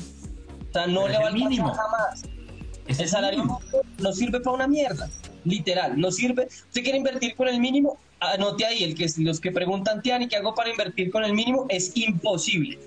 [0.71, 2.23] O sea, no le va a alcanzar jamás.
[2.87, 3.61] el salario
[3.99, 5.09] no sirve para una mierda,
[5.45, 6.47] literal, no sirve.
[6.47, 7.99] ¿Usted quiere invertir con el mínimo?
[8.21, 11.67] Anote ahí, el que los que preguntan, Tiani, ¿qué hago para invertir con el mínimo?
[11.69, 12.79] Es imposible.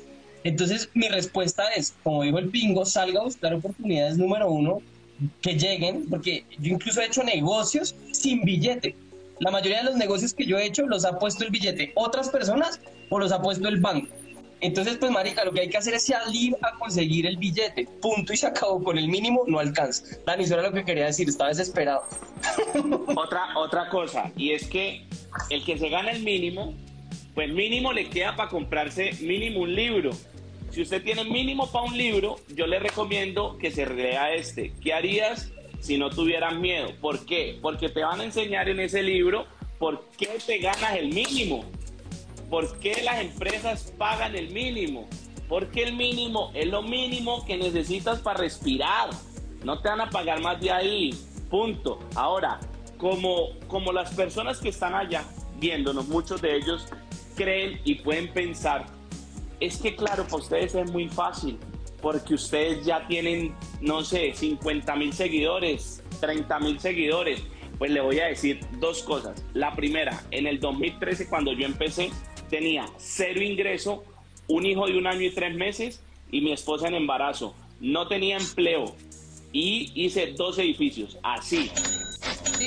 [0.44, 4.82] Entonces, mi respuesta es, como dijo el pingo, salga a buscar oportunidades número uno
[5.42, 8.96] que lleguen, porque yo incluso he hecho negocios sin billete.
[9.40, 12.30] La mayoría de los negocios que yo he hecho los ha puesto el billete otras
[12.30, 14.08] personas o los ha puesto el banco.
[14.60, 17.88] Entonces, pues, marica, lo que hay que hacer es salir a conseguir el billete.
[18.02, 18.84] Punto y se acabó.
[18.84, 20.18] Con el mínimo no alcanza.
[20.26, 21.30] Dani, eso era lo que quería decir.
[21.30, 22.04] Estaba desesperado.
[23.16, 25.06] Otra, otra cosa, y es que
[25.50, 26.74] el que se gana el mínimo,
[27.34, 30.12] pues mínimo le queda para comprarse mínimo un libro.
[30.78, 34.74] Si usted tiene mínimo para un libro, yo le recomiendo que se lea este.
[34.80, 36.90] ¿Qué harías si no tuvieras miedo?
[37.02, 37.58] ¿Por qué?
[37.64, 39.48] Porque te van a enseñar en ese libro
[39.80, 41.66] por qué te ganas el mínimo.
[42.52, 45.08] ¿Por qué las empresas pagan el mínimo?
[45.50, 49.10] Porque el mínimo es lo mínimo que necesitas para respirar.
[49.64, 51.10] No te van a pagar más de ahí.
[51.50, 51.98] Punto.
[52.14, 52.60] Ahora,
[53.00, 55.24] como, como las personas que están allá
[55.60, 56.86] viéndonos, muchos de ellos
[57.36, 58.96] creen y pueden pensar
[59.60, 61.58] es que claro, para ustedes es muy fácil,
[62.02, 67.44] porque ustedes ya tienen, no sé, 50 mil seguidores, 30 mil seguidores.
[67.78, 69.44] Pues le voy a decir dos cosas.
[69.54, 72.10] La primera, en el 2013 cuando yo empecé,
[72.50, 74.04] tenía cero ingreso,
[74.48, 77.54] un hijo de un año y tres meses y mi esposa en embarazo.
[77.80, 78.96] No tenía empleo
[79.52, 81.72] y hice dos edificios, así.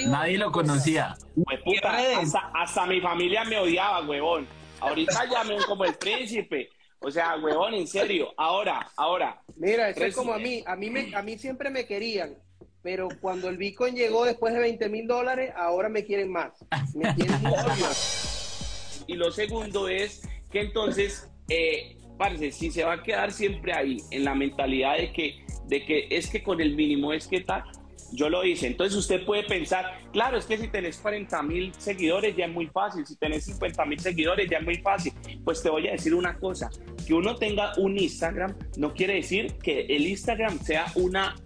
[0.07, 1.17] Nadie lo conocía.
[1.45, 4.47] Pues puta, hasta, hasta, mi familia me odiaba, huevón.
[4.81, 6.71] Ahorita ya me ven como el príncipe.
[7.01, 8.33] O sea, huevón, en serio.
[8.37, 9.43] Ahora, ahora.
[9.57, 10.63] Mira, eso es como a mí.
[10.67, 12.37] A mí, me, a mí siempre me querían.
[12.83, 16.53] Pero cuando el Bitcoin llegó después de 20 mil dólares, ahora me quieren más.
[16.95, 19.05] Me quieren más.
[19.07, 23.99] Y lo segundo es que entonces, eh, parece, si se va a quedar siempre ahí,
[24.11, 27.65] en la mentalidad de que, de que es que con el mínimo es que tal,
[28.13, 28.67] yo lo hice.
[28.67, 32.67] Entonces usted puede pensar, claro, es que si tenés 40 mil seguidores ya es muy
[32.67, 35.13] fácil, si tenés 50 mil seguidores ya es muy fácil.
[35.45, 36.71] Pues te voy a decir una cosa,
[37.07, 41.37] que uno tenga un Instagram no quiere decir que el Instagram sea una,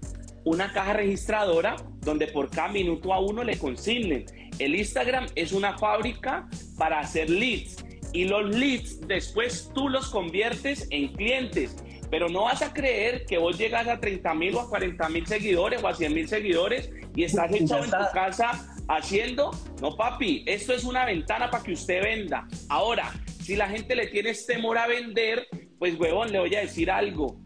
[0.44, 4.24] una caja registradora donde por cada minuto a uno le consignen.
[4.58, 6.48] El Instagram es una fábrica
[6.78, 11.76] para hacer leads y los leads después tú los conviertes en clientes.
[12.14, 15.26] Pero no vas a creer que vos llegas a 30 mil o a 40 mil
[15.26, 19.50] seguidores o a 100 mil seguidores y estás echado en tu casa haciendo.
[19.82, 22.46] No, papi, esto es una ventana para que usted venda.
[22.68, 26.88] Ahora, si la gente le tiene temor a vender, pues huevón, le voy a decir
[26.88, 27.36] algo.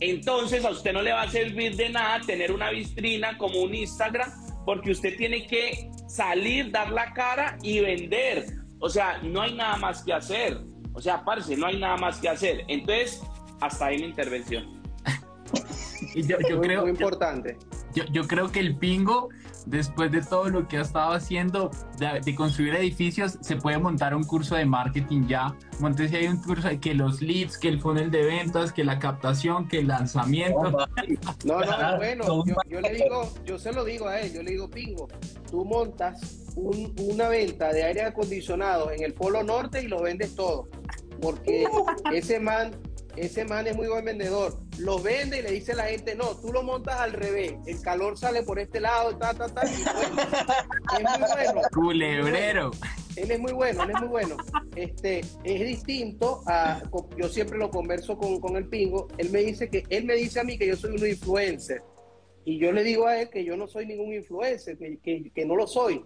[0.00, 3.74] Entonces a usted no le va a servir de nada tener una vitrina como un
[3.74, 4.32] Instagram,
[4.64, 8.46] porque usted tiene que salir, dar la cara y vender.
[8.80, 10.58] O sea, no hay nada más que hacer.
[10.94, 12.64] O sea, parce, no hay nada más que hacer.
[12.68, 13.20] Entonces,
[13.66, 14.82] hasta ahí mi intervención.
[16.14, 17.56] y yo, creo, muy importante.
[17.94, 19.28] Yo, yo creo que el pingo
[19.66, 24.24] después de todo lo que ha estado haciendo de, construir edificios, se puede montar un
[24.24, 25.54] curso de marketing ya.
[25.96, 28.98] si hay un curso de que los leads, que el funnel de ventas, que la
[28.98, 30.70] captación, que el lanzamiento.
[31.44, 34.68] No, no, bueno, yo, le digo, yo se lo digo a él, yo le digo,
[34.68, 35.08] Pingo,
[35.50, 40.68] tú montas una venta de aire acondicionado en el Polo Norte y lo vendes todo.
[41.20, 41.64] Porque
[42.12, 42.72] ese man
[43.16, 44.58] ese man es muy buen vendedor.
[44.78, 47.54] Lo vende y le dice a la gente, no, tú lo montas al revés.
[47.66, 49.62] El calor sale por este lado, ta, ta, ta.
[49.62, 49.78] es
[51.02, 51.60] muy bueno.
[51.72, 52.70] Culebrero.
[53.16, 54.36] Él es muy bueno, él es muy bueno.
[54.74, 56.82] Este, es distinto a,
[57.16, 59.06] yo siempre lo converso con, con el pingo.
[59.18, 61.82] Él me dice que, él me dice a mí que yo soy un influencer.
[62.44, 65.44] Y yo le digo a él que yo no soy ningún influencer, que, que, que
[65.46, 66.04] no lo soy.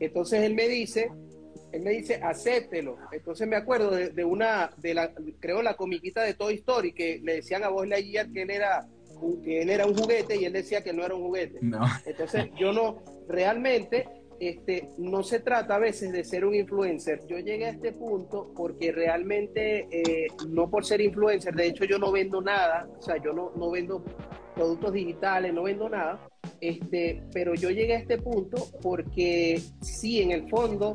[0.00, 1.10] Entonces él me dice
[1.72, 2.96] él me dice, acéptelo.
[3.12, 7.36] Entonces me acuerdo de, una, de la, creo la comiquita de Toy Story, que le
[7.36, 8.86] decían a vos Lightyear que él era
[9.42, 11.58] que él era un juguete y él decía que no era un juguete.
[12.06, 17.26] Entonces yo no, realmente, este, no se trata a veces de ser un influencer.
[17.26, 21.98] Yo llegué a este punto porque realmente, eh, no por ser influencer, de hecho yo
[21.98, 24.04] no vendo nada, o sea, yo no, no vendo
[24.54, 26.28] productos digitales, no vendo nada,
[26.60, 30.94] este, pero yo llegué a este punto porque sí, en el fondo,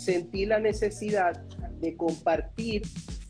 [0.00, 1.42] sentí la necesidad
[1.80, 2.82] de compartir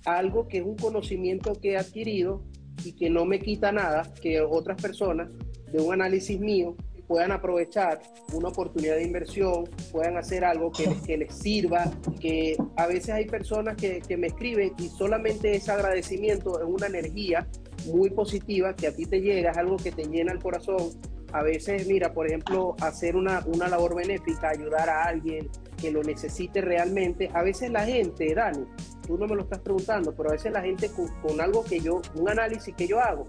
[0.05, 2.45] algo que es un conocimiento que he adquirido
[2.85, 5.29] y que no me quita nada, que otras personas
[5.73, 8.01] de un análisis mío puedan aprovechar
[8.33, 13.11] una oportunidad de inversión, puedan hacer algo que les, que les sirva, que a veces
[13.11, 17.49] hay personas que, que me escriben y solamente ese agradecimiento es una energía
[17.87, 20.91] muy positiva que a ti te llega, es algo que te llena el corazón.
[21.33, 25.49] A veces, mira, por ejemplo, hacer una, una labor benéfica, ayudar a alguien,
[25.81, 27.31] que lo necesite realmente.
[27.33, 28.64] A veces la gente, Dani,
[29.07, 30.90] tú no me lo estás preguntando, pero a veces la gente
[31.23, 33.27] con, algo que yo, un análisis que yo hago,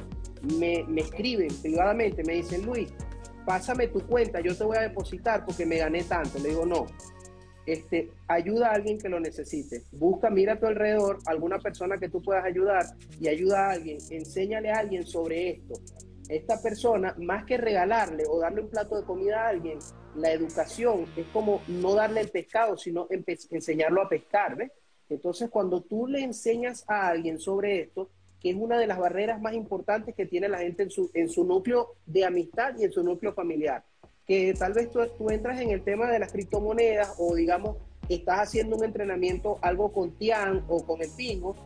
[0.57, 2.93] me, me escriben privadamente, me dicen, Luis,
[3.45, 6.39] pásame tu cuenta, yo te voy a depositar porque me gané tanto.
[6.39, 6.85] Le digo, no,
[7.65, 9.83] este, ayuda a alguien que lo necesite.
[9.91, 12.85] Busca, mira a tu alrededor, alguna persona que tú puedas ayudar
[13.19, 13.97] y ayuda a alguien.
[14.09, 15.75] Enséñale a alguien sobre esto.
[16.31, 19.79] Esta persona, más que regalarle o darle un plato de comida a alguien,
[20.15, 24.71] la educación es como no darle el pescado, sino enseñarlo a pescar, ¿ves?
[25.09, 29.41] Entonces, cuando tú le enseñas a alguien sobre esto, que es una de las barreras
[29.41, 32.93] más importantes que tiene la gente en su, en su núcleo de amistad y en
[32.93, 33.83] su núcleo familiar,
[34.25, 37.75] que tal vez tú, tú entras en el tema de las criptomonedas o digamos,
[38.07, 41.57] estás haciendo un entrenamiento algo con Tian o con el Pingo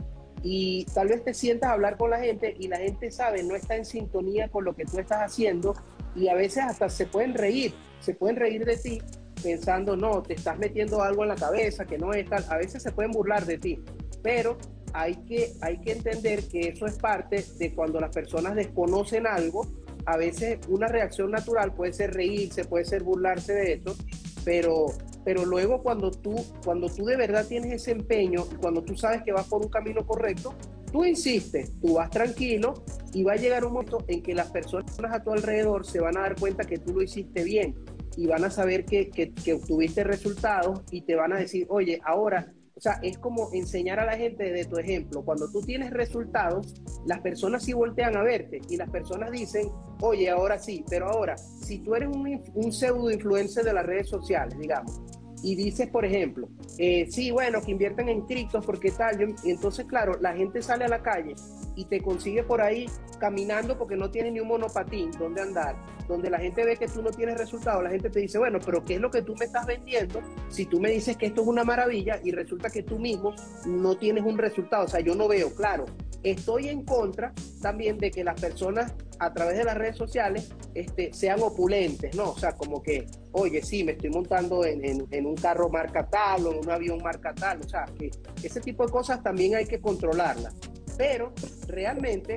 [0.48, 3.56] y tal vez te sientas a hablar con la gente y la gente sabe, no
[3.56, 5.74] está en sintonía con lo que tú estás haciendo
[6.16, 9.02] y a veces hasta se pueden reír, se pueden reír de ti
[9.42, 12.84] pensando, no, te estás metiendo algo en la cabeza que no es tal, a veces
[12.84, 13.84] se pueden burlar de ti,
[14.22, 14.60] pero
[14.94, 19.66] hay que, hay que entender que eso es parte de cuando las personas desconocen algo,
[20.06, 23.96] a veces una reacción natural puede ser reírse, puede ser burlarse de esto,
[24.44, 24.86] pero,
[25.26, 29.24] pero luego cuando tú, cuando tú de verdad tienes ese empeño y cuando tú sabes
[29.24, 30.54] que vas por un camino correcto,
[30.92, 32.76] tú insistes, tú vas tranquilo
[33.14, 36.16] y va a llegar un momento en que las personas a tu alrededor se van
[36.16, 37.76] a dar cuenta que tú lo hiciste bien
[38.16, 42.54] y van a saber que, que, obtuviste resultados y te van a decir, oye, ahora,
[42.76, 45.24] o sea, es como enseñar a la gente de tu ejemplo.
[45.24, 46.74] Cuando tú tienes resultados,
[47.06, 49.70] las personas sí voltean a verte y las personas dicen,
[50.02, 54.08] oye, ahora sí, pero ahora, si tú eres un, un pseudo influencer de las redes
[54.08, 55.02] sociales, digamos,
[55.46, 59.86] y dices, por ejemplo, eh, sí, bueno, que inviertan en criptos porque tal, y entonces,
[59.86, 61.36] claro, la gente sale a la calle
[61.76, 62.88] y te consigue por ahí
[63.20, 65.76] caminando porque no tiene ni un monopatín donde andar,
[66.08, 68.84] donde la gente ve que tú no tienes resultados, la gente te dice, bueno, pero
[68.84, 71.48] ¿qué es lo que tú me estás vendiendo si tú me dices que esto es
[71.48, 73.34] una maravilla y resulta que tú mismo
[73.66, 74.86] no tienes un resultado?
[74.86, 75.86] O sea, yo no veo, claro,
[76.24, 81.14] estoy en contra también de que las personas a través de las redes sociales este,
[81.14, 82.32] sean opulentes, ¿no?
[82.32, 86.48] O sea, como que, oye, sí, me estoy montando en, en, un carro marca tal
[86.48, 88.12] o en un avión marca tal, o sea, que
[88.44, 90.54] ese tipo de cosas también hay que controlarlas.
[90.98, 91.34] Pero
[91.68, 92.36] realmente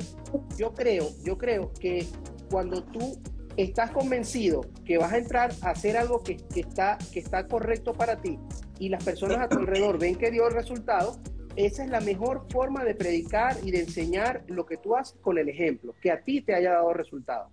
[0.57, 2.07] yo creo, yo creo que
[2.51, 3.21] cuando tú
[3.57, 7.93] estás convencido que vas a entrar a hacer algo que, que, está, que está correcto
[7.93, 8.39] para ti,
[8.79, 11.19] y las personas a tu alrededor ven que dio resultado,
[11.57, 15.39] esa es la mejor forma de predicar y de enseñar lo que tú haces con
[15.39, 17.51] el ejemplo, que a ti te haya dado resultado.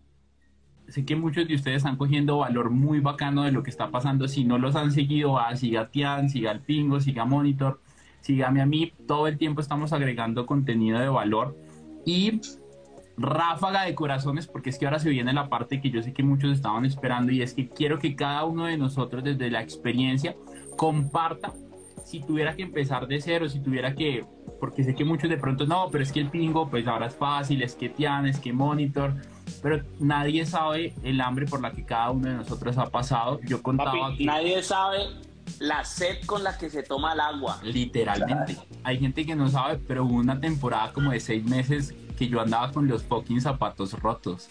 [0.87, 4.27] Sé que muchos de ustedes están cogiendo valor muy bacano de lo que está pasando.
[4.27, 7.81] Si no los han seguido, a siga Tian, siga el Pingo, siga Monitor,
[8.25, 8.91] sígame a mí.
[9.07, 11.55] Todo el tiempo estamos agregando contenido de valor.
[12.05, 12.41] Y
[13.17, 16.23] ráfaga de corazones, porque es que ahora se viene la parte que yo sé que
[16.23, 20.35] muchos estaban esperando y es que quiero que cada uno de nosotros desde la experiencia
[20.75, 21.53] comparta
[22.03, 24.25] si tuviera que empezar de cero, si tuviera que,
[24.59, 27.15] porque sé que muchos de pronto no, pero es que el pingo pues ahora es
[27.15, 29.13] fácil, es que Tian, es que Monitor,
[29.63, 33.39] pero nadie sabe el hambre por la que cada uno de nosotros ha pasado.
[33.43, 34.99] Yo contaba Papi, nadie sabe
[35.59, 37.59] la sed con la que se toma el agua.
[37.63, 38.57] Literalmente.
[38.83, 42.41] Hay gente que no sabe, pero hubo una temporada como de seis meses que yo
[42.41, 44.49] andaba con los fucking zapatos rotos.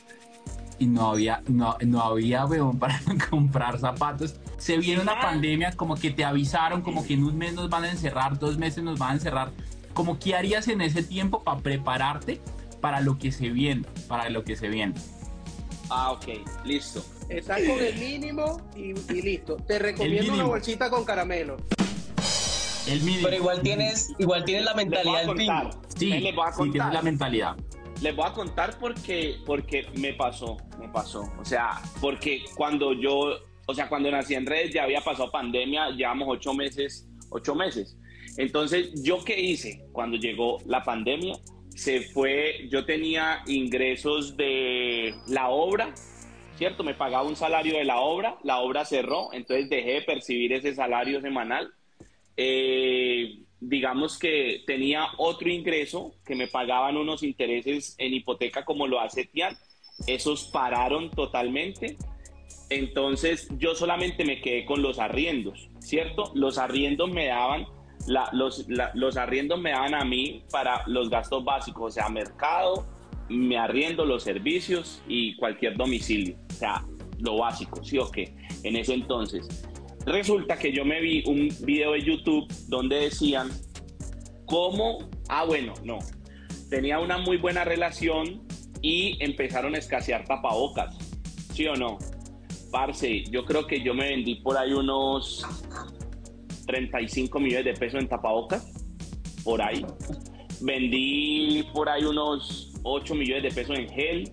[0.78, 3.00] Y no había, no, no había, weón, para
[3.30, 4.40] comprar zapatos.
[4.56, 7.84] Se viene una pandemia, como que te avisaron, como que en un mes nos van
[7.84, 9.52] a encerrar, dos meses nos van a encerrar.
[9.92, 12.40] Como, ¿qué harías en ese tiempo para prepararte
[12.80, 13.86] para lo que se viene?
[14.08, 14.94] Para lo que se viene.
[15.90, 16.26] Ah, ok,
[16.64, 17.04] listo.
[17.28, 19.56] Estás con el mínimo y, y listo.
[19.56, 21.56] Te recomiendo una bolsita con caramelo.
[22.86, 23.24] El mínimo.
[23.24, 25.70] Pero igual tienes, igual tienes la mentalidad del pingo.
[25.96, 26.72] Sí, les voy a sí, contar.
[26.72, 27.56] tienes la mentalidad.
[28.02, 31.22] Les voy a contar porque, porque me pasó, me pasó.
[31.40, 35.90] O sea, porque cuando yo, o sea, cuando nací en redes ya había pasado pandemia,
[35.90, 37.96] llevamos ocho meses, ocho meses.
[38.36, 41.34] Entonces, ¿yo qué hice cuando llegó la pandemia?
[41.74, 45.94] Se fue, yo tenía ingresos de la obra,
[46.56, 46.84] ¿cierto?
[46.84, 50.74] Me pagaba un salario de la obra, la obra cerró, entonces dejé de percibir ese
[50.74, 51.72] salario semanal.
[52.36, 59.00] Eh, digamos que tenía otro ingreso que me pagaban unos intereses en hipoteca como lo
[59.00, 59.56] hace Tian.
[60.06, 61.96] Esos pararon totalmente.
[62.70, 66.32] Entonces yo solamente me quedé con los arriendos, ¿cierto?
[66.34, 67.66] Los arriendos me daban,
[68.06, 72.86] los, arriendos me daban a mí para los gastos básicos, o sea, mercado,
[73.28, 76.84] me arriendo los servicios y cualquier domicilio, o sea,
[77.18, 78.34] lo básico, ¿sí o qué?
[78.62, 79.66] En ese entonces.
[80.06, 83.50] Resulta que yo me vi un video de YouTube donde decían
[84.44, 84.98] cómo,
[85.28, 85.98] ah bueno, no,
[86.68, 88.46] tenía una muy buena relación
[88.82, 90.94] y empezaron a escasear tapabocas,
[91.54, 91.98] ¿sí o no?
[92.70, 95.46] Parce, yo creo que yo me vendí por ahí unos
[96.66, 98.66] 35 millones de pesos en tapabocas,
[99.44, 99.84] por ahí.
[100.60, 104.32] Vendí por ahí unos 8 millones de pesos en gel.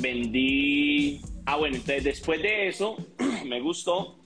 [0.00, 1.20] Vendí...
[1.44, 2.96] Ah, bueno, entonces después de eso,
[3.46, 4.18] me gustó.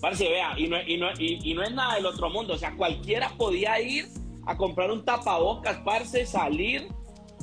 [0.00, 2.54] Parce, vea, y no, y, no, y, no es nada del otro mundo.
[2.54, 4.06] O sea, cualquiera podía ir
[4.46, 6.88] a comprar un tapabocas, parce, salir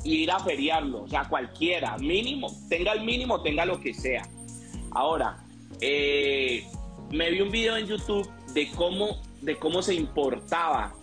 [0.04, 1.02] y ir a feriarlo.
[1.02, 4.22] O sea, cualquiera, mínimo, tenga el mínimo, tenga lo que sea.
[4.92, 5.44] Ahora,
[5.80, 6.64] eh,
[7.10, 10.94] me vi un video en YouTube de cómo, de cómo se importaba.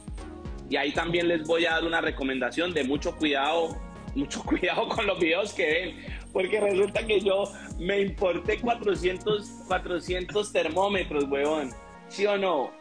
[0.70, 3.76] Y ahí también les voy a dar una recomendación de mucho cuidado,
[4.16, 6.20] mucho cuidado con los videos que ven.
[6.32, 11.72] Porque resulta que yo me importé 400, 400 termómetros, weón.
[12.08, 12.72] ¿Sí o no?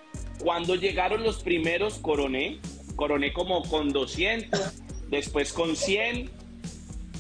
[0.43, 2.61] Cuando llegaron los primeros, coroné.
[2.97, 6.31] Coroné como con 200, después con 100.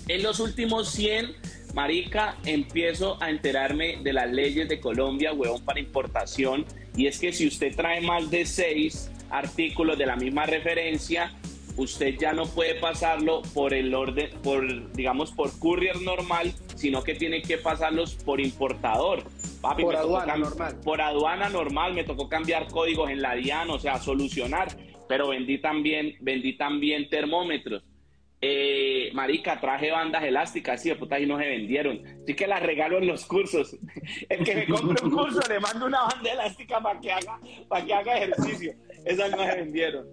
[0.08, 1.34] En los últimos 100,
[1.74, 6.66] marica, empiezo a enterarme de las leyes de Colombia, huevón, para importación.
[6.98, 11.32] Y es que si usted trae más de 6 artículos de la misma referencia,
[11.76, 17.14] usted ya no puede pasarlo por el orden, por, digamos, por courier normal, sino que
[17.14, 19.22] tiene que pasarlos por importador.
[19.60, 20.76] Papi, Por aduana normal.
[20.82, 24.68] Por aduana normal, me tocó cambiar códigos en la DIAN, o sea, solucionar.
[25.08, 27.84] Pero vendí también, vendí también termómetros.
[28.40, 32.00] Eh, marica, traje bandas elásticas, sí, de puta, y no se vendieron.
[32.22, 33.76] Así que las regalo en los cursos.
[34.28, 37.40] El que me compre un curso le mando una banda elástica para que haga,
[37.84, 38.74] que haga ejercicio.
[39.04, 40.06] Esas no se vendieron.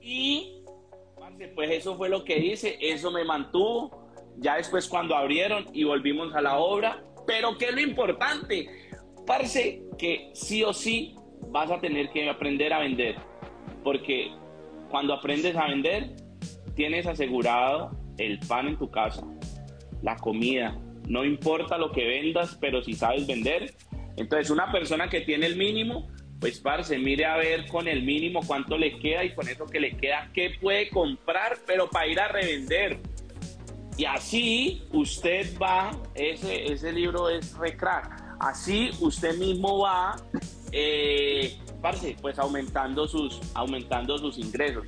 [0.00, 0.62] Y,
[1.18, 4.06] parce, pues eso fue lo que hice, eso me mantuvo.
[4.38, 7.02] Ya después cuando abrieron y volvimos a la obra.
[7.26, 8.68] Pero ¿qué es lo importante?
[9.26, 11.16] Parece que sí o sí
[11.48, 13.16] vas a tener que aprender a vender.
[13.82, 14.30] Porque
[14.88, 16.14] cuando aprendes a vender,
[16.76, 19.26] tienes asegurado el pan en tu casa,
[20.02, 20.78] la comida.
[21.08, 23.74] No importa lo que vendas, pero si sabes vender.
[24.16, 26.08] Entonces, una persona que tiene el mínimo,
[26.38, 29.80] pues, parce, mire a ver con el mínimo cuánto le queda y con eso que
[29.80, 32.98] le queda, qué puede comprar, pero para ir a revender.
[33.96, 38.22] Y así usted va, ese, ese libro es re crack.
[38.38, 40.16] Así usted mismo va,
[40.72, 44.86] eh, parce, pues aumentando sus, aumentando sus ingresos.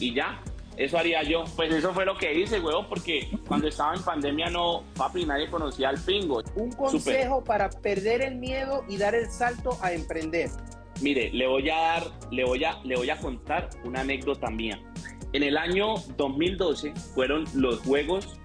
[0.00, 0.42] Y ya,
[0.80, 1.44] eso haría yo.
[1.56, 5.50] Pues eso fue lo que hice, huevo, porque cuando estaba en pandemia no, papi, nadie
[5.50, 6.42] conocía al pingo.
[6.54, 10.48] Un consejo para perder el miedo y dar el salto a emprender.
[11.02, 14.80] Mire, le voy a dar, le voy a, le voy a contar una anécdota mía.
[15.34, 18.40] En el año 2012 fueron los juegos,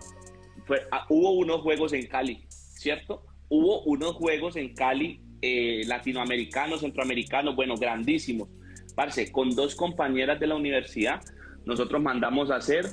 [0.92, 3.24] ah, hubo unos juegos en Cali, ¿cierto?
[3.48, 8.50] Hubo unos juegos en Cali eh, latinoamericanos, centroamericanos, bueno, grandísimos.
[8.94, 11.22] Parce, con dos compañeras de la universidad,
[11.66, 12.86] nosotros mandamos a hacer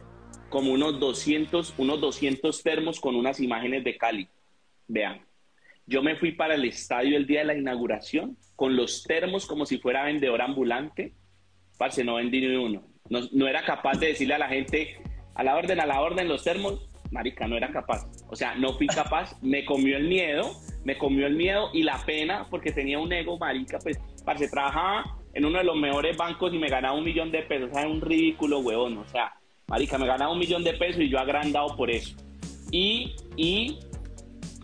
[0.48, 4.28] como unos 200, unos 200 termos con unas imágenes de Cali.
[4.86, 5.22] Vean,
[5.86, 9.66] yo me fui para el estadio el día de la inauguración con los termos como
[9.66, 11.14] si fuera vendedor ambulante.
[11.78, 12.84] Parce, no vendí ni uno.
[13.08, 14.96] No, no era capaz de decirle a la gente,
[15.34, 16.88] a la orden, a la orden, los termos.
[17.10, 18.06] Marica, no era capaz.
[18.28, 19.36] O sea, no fui capaz.
[19.42, 20.52] Me comió el miedo,
[20.84, 25.18] me comió el miedo y la pena porque tenía un ego, marica, pues, parce, trabajaba
[25.34, 27.70] en uno de los mejores bancos y me ganaba un millón de pesos.
[27.70, 28.98] O sea, un ridículo, huevón.
[28.98, 29.32] O sea,
[29.68, 32.16] marica, me ganaba un millón de pesos y yo agrandado por eso.
[32.70, 33.78] Y, y,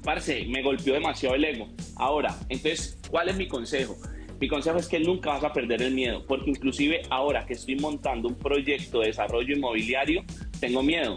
[0.03, 1.69] parce, me golpeó demasiado el ego.
[1.97, 3.97] Ahora, entonces, ¿cuál es mi consejo?
[4.41, 7.75] Mi consejo es que nunca vas a perder el miedo, porque inclusive ahora que estoy
[7.75, 10.23] montando un proyecto de desarrollo inmobiliario,
[10.61, 11.17] tengo miedo,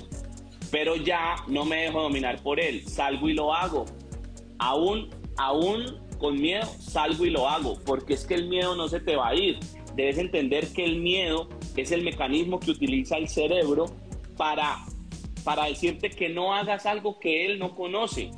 [0.71, 3.85] pero ya no me dejo dominar por él, salgo y lo hago.
[4.57, 8.99] Aún, aún con miedo, salgo y lo hago, porque es que el miedo no se
[8.99, 9.57] te va a ir.
[9.95, 13.87] Debes entender que el miedo es el mecanismo que utiliza el cerebro
[14.37, 14.85] para,
[15.43, 18.29] para decirte que no hagas algo que él no conoce.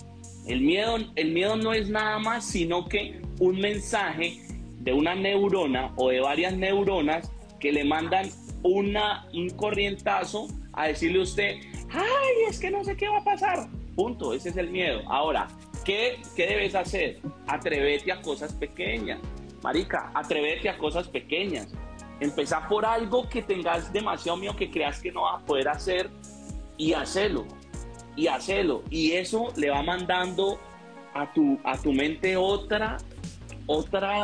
[0.48, 4.40] El miedo, el miedo no es nada más sino que un mensaje
[4.80, 7.30] de una neurona o de varias neuronas
[7.60, 8.30] que le mandan
[8.64, 11.56] una, un corrientazo a decirle a usted,
[11.92, 13.68] ay, es que no sé qué va a pasar.
[13.96, 15.02] Punto, ese es el miedo.
[15.08, 15.48] Ahora,
[15.84, 17.20] ¿qué, qué debes hacer?
[17.48, 19.20] Atrévete a cosas pequeñas.
[19.62, 21.68] Marica, atrévete a cosas pequeñas.
[22.20, 26.10] Empezar por algo que tengas demasiado miedo, que creas que no vas a poder hacer
[26.78, 27.46] y hacelo.
[28.16, 28.84] Y hacelo.
[28.90, 30.60] Y eso le va mandando
[31.14, 32.98] a tu, a tu mente otra,
[33.68, 34.24] otra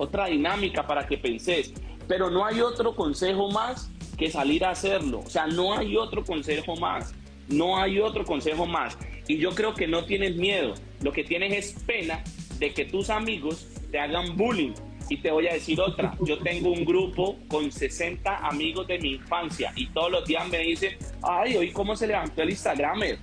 [0.00, 1.74] otra dinámica para que penses.
[2.08, 5.20] Pero no hay otro consejo más que salir a hacerlo.
[5.20, 7.14] O sea, no hay otro consejo más.
[7.48, 8.96] No hay otro consejo más.
[9.28, 10.74] Y yo creo que no tienes miedo.
[11.02, 12.22] Lo que tienes es pena
[12.58, 14.72] de que tus amigos te hagan bullying.
[15.08, 16.16] Y te voy a decir otra.
[16.20, 20.58] Yo tengo un grupo con 60 amigos de mi infancia y todos los días me
[20.58, 23.18] dicen, ay, hoy cómo se levantó el Instagramer.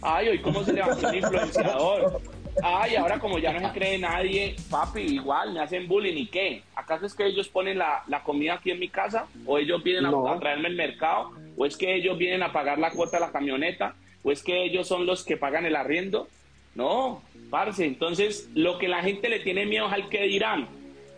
[0.00, 2.20] Ay, hoy cómo se levantó el influenciador.
[2.62, 6.62] Ay, ahora como ya no se cree nadie, papi, igual me hacen bullying y qué.
[6.76, 9.26] ¿Acaso es que ellos ponen la, comida aquí en mi casa?
[9.46, 11.32] ¿O ellos vienen a, traerme el mercado?
[11.56, 13.94] ¿O es que ellos vienen a pagar la cuota de la camioneta?
[14.22, 16.28] ¿O es que ellos son los que pagan el arriendo?
[16.74, 17.84] No, parce.
[17.84, 20.68] Entonces, lo que la gente le tiene miedo es al que dirán.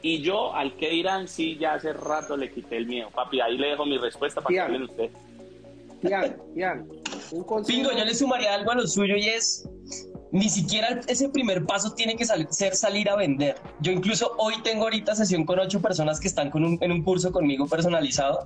[0.03, 3.11] Y yo al que dirán, sí, ya hace rato le quité el miedo.
[3.11, 5.13] Papi, ahí le dejo mi respuesta para que hablen ustedes.
[6.03, 6.89] Tian, Tian,
[7.31, 7.91] un consejo.
[7.97, 9.67] yo le sumaría algo a lo suyo y es
[10.35, 13.55] ni siquiera ese primer paso tiene que ser salir a vender.
[13.81, 17.31] Yo incluso hoy tengo ahorita sesión con ocho personas que están con en un curso
[17.31, 18.45] conmigo personalizado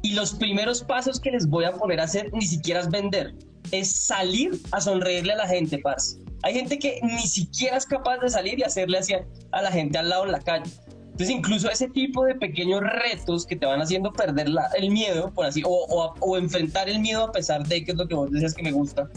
[0.00, 3.34] y los primeros pasos que les voy a poner a hacer ni siquiera es vender,
[3.70, 6.18] es salir a sonreírle a la gente, paz.
[6.42, 9.98] Hay gente que ni siquiera es capaz de salir y hacerle hacia a la gente
[9.98, 10.70] al lado en la calle.
[11.14, 15.46] Entonces, incluso ese tipo de pequeños retos que te van haciendo perder el miedo, por
[15.46, 18.52] así, o, o, enfrentar el miedo a pesar de que es lo que vos decías
[18.52, 19.08] que me gusta,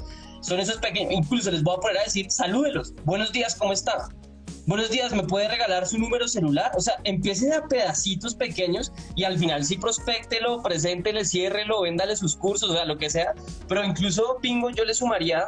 [0.42, 4.10] son esos pequeños, incluso les voy a poner a decir, salúdelos, buenos días, ¿cómo está?
[4.66, 6.72] Buenos días, ¿me puede regalar su número celular?
[6.76, 12.36] O sea, empiece a pedacitos pequeños y al final sí prospectelo, preséntele, ciérrelo, véndale sus
[12.36, 13.34] cursos, o sea, lo que sea.
[13.70, 15.46] Pero incluso, Pingo, yo le sumaría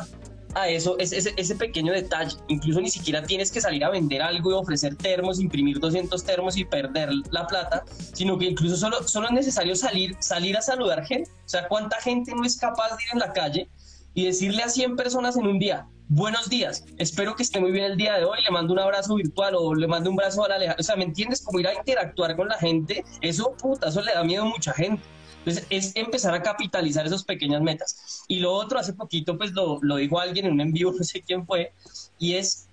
[0.55, 2.35] a eso ese, ese, pequeño detalle.
[2.47, 6.57] Incluso ni siquiera tienes que salir a vender algo y ofrecer termos, imprimir 200 termos
[6.57, 7.83] y perder la plata,
[8.13, 11.29] sino que incluso solo, solo es necesario salir, salir a saludar gente.
[11.45, 13.69] O sea, ¿cuánta gente no es capaz de ir en la calle
[14.13, 17.85] y decirle a 100 personas en un día, buenos días, espero que esté muy bien
[17.85, 20.49] el día de hoy, le mando un abrazo virtual o le mando un abrazo a
[20.49, 20.77] la lejana.
[20.79, 21.41] O sea, ¿me entiendes?
[21.41, 24.73] Como ir a interactuar con la gente, eso, puta, eso le da miedo a mucha
[24.73, 25.03] gente.
[25.39, 28.23] Entonces, es empezar a capitalizar esas pequeñas metas.
[28.27, 31.21] Y lo otro, hace poquito, pues lo, lo dijo alguien en un envío, no sé
[31.21, 31.71] quién fue,
[32.17, 32.67] y es,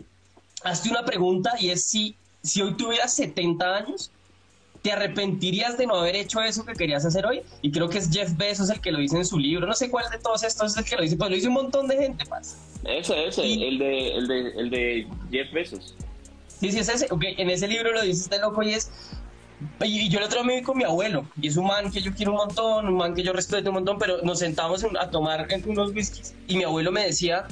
[0.64, 4.10] hazte una pregunta y es si, si hoy tuvieras 70 años,
[4.86, 7.42] ¿Te arrepentirías de no haber hecho eso que querías hacer hoy?
[7.60, 9.66] Y creo que es Jeff Bezos el que lo dice en su libro.
[9.66, 11.54] No sé cuál de todos estos es el que lo dice, pues lo dice un
[11.54, 12.56] montón de gente más.
[12.84, 15.96] Eso, eso, el, de, el, de, el de Jeff Bezos.
[16.60, 17.08] Sí, sí, es ese.
[17.10, 18.92] Okay, en ese libro lo dice este loco y es.
[19.84, 22.14] Y yo el otro día me con mi abuelo, y es un man que yo
[22.14, 25.48] quiero un montón, un man que yo respeto un montón, pero nos sentamos a tomar
[25.66, 27.48] unos whiskies y mi abuelo me decía,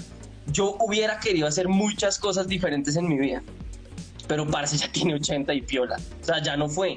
[0.52, 3.42] yo hubiera querido hacer muchas cosas diferentes en mi vida,
[4.28, 6.94] pero parce ya tiene 80 y piola, o sea, ya no fue.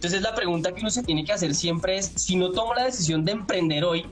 [0.00, 2.84] Entonces la pregunta que uno se tiene que hacer siempre es, si no tomo la
[2.84, 4.06] decisión de emprender hoy,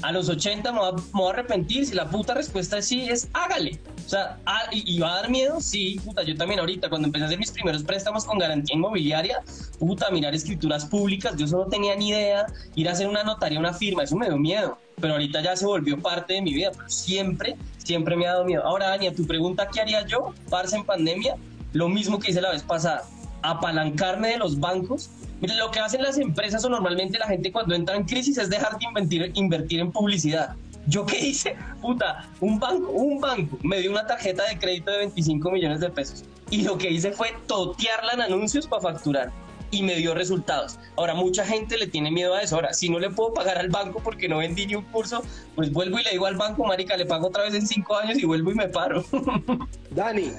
[0.00, 1.84] a los 80 me voy a, arrepentir.
[1.84, 3.78] Si la puta respuesta es sí, es hágale.
[4.06, 5.60] O sea, ah, ¿y, va a dar miedo?
[5.60, 9.42] Sí, puta, yo también ahorita, cuando empecé a hacer mis primeros préstamos con garantía inmobiliaria,
[9.78, 13.74] puta, mirar escrituras públicas, yo solo tenía ni idea, ir a hacer una notaría, una
[13.74, 16.88] firma, eso me dio miedo, pero ahorita ya se volvió parte de mi vida, pero
[16.88, 18.64] siempre, siempre me ha dado miedo.
[18.64, 21.36] Ahora, Dani, tu pregunta, ¿qué haría yo, parce, en pandemia?
[21.74, 23.04] Lo mismo que hice la vez pasada,
[23.44, 25.10] apalancarme de los bancos.
[25.46, 28.78] Lo que hacen las empresas o normalmente la gente cuando entra en crisis es dejar
[28.78, 30.54] de invertir, invertir en publicidad.
[30.86, 31.56] ¿Yo qué hice?
[31.80, 35.90] Puta, un banco, un banco me dio una tarjeta de crédito de 25 millones de
[35.90, 39.32] pesos y lo que hice fue totearla en anuncios para facturar
[39.70, 40.78] y me dio resultados.
[40.96, 42.54] Ahora, mucha gente le tiene miedo a eso.
[42.54, 45.22] Ahora, si no le puedo pagar al banco porque no vendí ni un curso,
[45.56, 48.18] pues vuelvo y le digo al banco, marica, le pago otra vez en cinco años
[48.18, 49.04] y vuelvo y me paro.
[49.90, 50.30] Dani,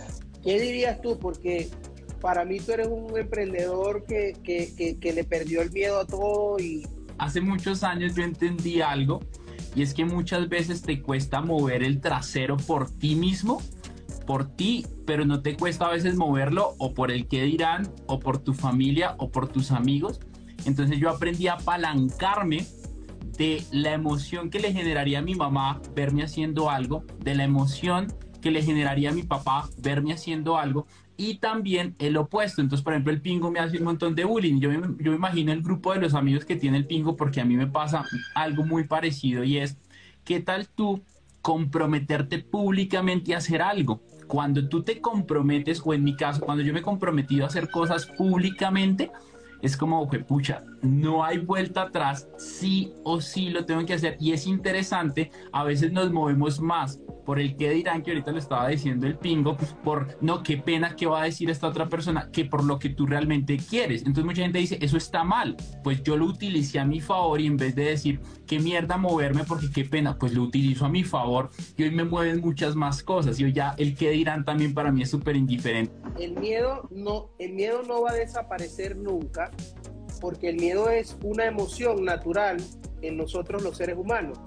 [0.44, 1.18] ¿qué dirías tú?
[1.20, 1.70] Porque
[2.26, 6.58] para mí tú eres un emprendedor que, que, que le perdió el miedo a todo
[6.60, 6.84] y...
[7.20, 9.20] Hace muchos años yo entendí algo
[9.76, 13.62] y es que muchas veces te cuesta mover el trasero por ti mismo,
[14.26, 18.20] por ti, pero no te cuesta a veces moverlo o por el que dirán, o
[18.20, 20.20] por tu familia, o por tus amigos.
[20.66, 22.66] Entonces yo aprendí a apalancarme
[23.38, 28.08] de la emoción que le generaría a mi mamá verme haciendo algo, de la emoción
[28.42, 32.62] que le generaría a mi papá verme haciendo algo y también el opuesto.
[32.62, 34.60] Entonces, por ejemplo, el pingo me hace un montón de bullying.
[34.60, 37.42] Yo me, yo me imagino el grupo de los amigos que tiene el pingo porque
[37.42, 39.78] a mí me pasa algo muy parecido y es,
[40.24, 41.04] ¿qué tal tú
[41.42, 44.02] comprometerte públicamente a hacer algo?
[44.28, 47.70] Cuando tú te comprometes, o en mi caso, cuando yo me he comprometido a hacer
[47.70, 49.12] cosas públicamente,
[49.62, 54.18] es como, que pucha, no hay vuelta atrás, sí o sí lo tengo que hacer.
[54.20, 58.40] Y es interesante, a veces nos movemos más por el que dirán, que ahorita le
[58.40, 62.30] estaba diciendo el pingo, por no, qué pena que va a decir esta otra persona,
[62.32, 64.02] que por lo que tú realmente quieres.
[64.02, 65.58] Entonces mucha gente dice, eso está mal.
[65.84, 69.44] Pues yo lo utilicé a mi favor y en vez de decir, qué mierda moverme
[69.44, 73.02] porque qué pena, pues lo utilizo a mi favor y hoy me mueven muchas más
[73.02, 73.40] cosas.
[73.40, 75.92] Y hoy ya el que dirán también para mí es súper indiferente.
[76.20, 79.52] El miedo, no, el miedo no va a desaparecer nunca
[80.22, 82.58] porque el miedo es una emoción natural
[83.02, 84.40] en nosotros los seres humanos.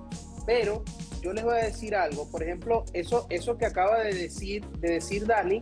[0.47, 0.83] Pero
[1.23, 4.93] yo les voy a decir algo, por ejemplo, eso, eso que acaba de decir, de
[4.93, 5.61] decir Dani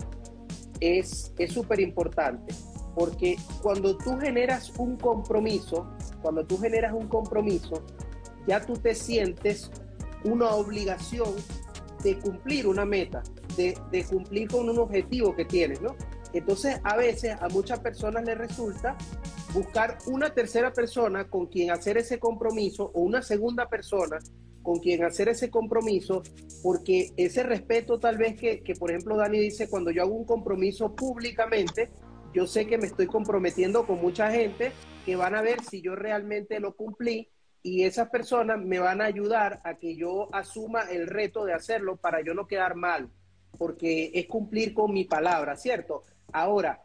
[0.81, 2.55] es súper importante,
[2.95, 5.91] porque cuando tú generas un compromiso,
[6.23, 7.83] cuando tú generas un compromiso,
[8.47, 9.71] ya tú te sientes
[10.25, 11.35] una obligación
[12.03, 13.23] de cumplir una meta,
[13.57, 15.97] de, de cumplir con un objetivo que tienes, ¿no?
[16.39, 18.97] Entonces, a veces a muchas personas les resulta
[19.55, 24.19] buscar una tercera persona con quien hacer ese compromiso o una segunda persona
[24.63, 26.25] con quien hacer ese compromiso,
[26.63, 30.25] porque ese respeto tal vez que, que, por ejemplo, Dani dice, cuando yo hago un
[30.25, 31.89] compromiso públicamente,
[32.35, 34.73] yo sé que me estoy comprometiendo con mucha gente
[35.07, 37.31] que van a ver si yo realmente lo cumplí
[37.63, 41.97] y esas personas me van a ayudar a que yo asuma el reto de hacerlo
[41.97, 43.09] para yo no quedar mal,
[43.57, 46.03] porque es cumplir con mi palabra, ¿cierto?
[46.33, 46.83] Ahora,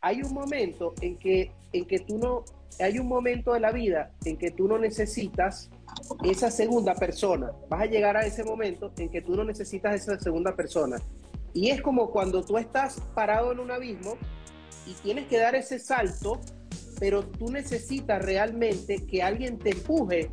[0.00, 2.44] hay un momento en que, en que tú no,
[2.80, 5.70] hay un momento de la vida en que tú no necesitas
[6.24, 7.52] esa segunda persona.
[7.68, 10.96] Vas a llegar a ese momento en que tú no necesitas esa segunda persona.
[11.52, 14.16] Y es como cuando tú estás parado en un abismo
[14.86, 16.40] y tienes que dar ese salto,
[16.98, 20.30] pero tú necesitas realmente que alguien te empuje,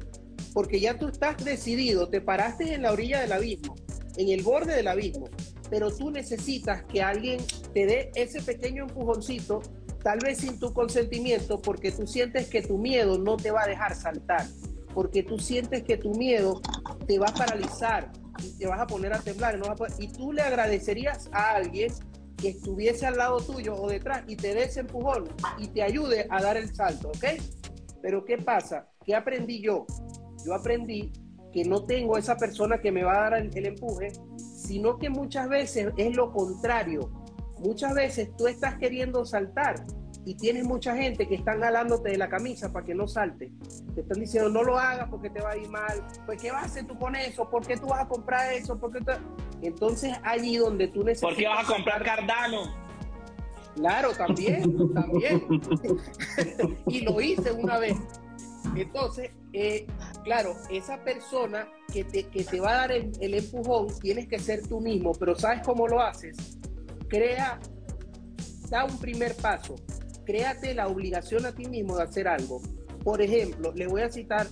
[0.54, 3.76] porque ya tú estás decidido, te paraste en la orilla del abismo,
[4.18, 5.30] en el borde del abismo,
[5.72, 7.40] pero tú necesitas que alguien
[7.74, 9.64] te dé ese pequeño empujoncito,
[10.04, 13.68] tal vez sin tu consentimiento, porque tú sientes que tu miedo no te va a
[13.68, 14.46] dejar saltar
[14.94, 16.62] porque tú sientes que tu miedo
[17.08, 18.12] te va a paralizar
[18.44, 19.60] y te vas a poner a temblar.
[20.00, 21.92] Y, tú le agradecerías a alguien
[22.38, 26.28] que estuviese al lado tuyo o detrás y te dé ese empujón y te ayude
[26.30, 27.26] a dar el salto, ¿ok?
[28.02, 28.88] Pero ¿qué pasa?
[29.06, 29.86] ¿Qué aprendí yo?
[30.46, 31.12] Yo aprendí
[31.54, 34.12] que no tengo esa persona que me va a dar el, el empuje,
[34.62, 37.10] sino que muchas veces es lo contrario.
[37.60, 39.84] Muchas veces tú estás queriendo saltar
[40.24, 43.52] y tienes mucha gente que están jalándote de la camisa para que no salte.
[43.96, 46.06] Te están diciendo, no lo hagas porque te va a ir mal.
[46.26, 47.50] Pues, ¿qué vas a hacer tú con eso?
[47.50, 48.80] ¿Por qué tú vas a comprar eso?
[48.80, 48.92] ¿Por
[49.62, 51.34] Entonces, allí donde tú necesitas...
[51.34, 52.82] ¿Por qué vas a comprar Cardano?
[53.76, 55.44] Claro, también, también.
[56.88, 57.98] y lo hice una vez.
[58.76, 59.88] Entonces, eh,
[60.24, 64.68] claro, esa persona que te, que te va a dar el, empujón, tienes que ser
[64.68, 66.58] tú mismo, pero ¿sabes cómo lo haces?
[67.08, 67.60] Crea,
[68.70, 69.76] da un primer paso,
[70.26, 72.62] créate la obligación a ti mismo de hacer algo.
[73.04, 74.48] Por ejemplo, les voy a citar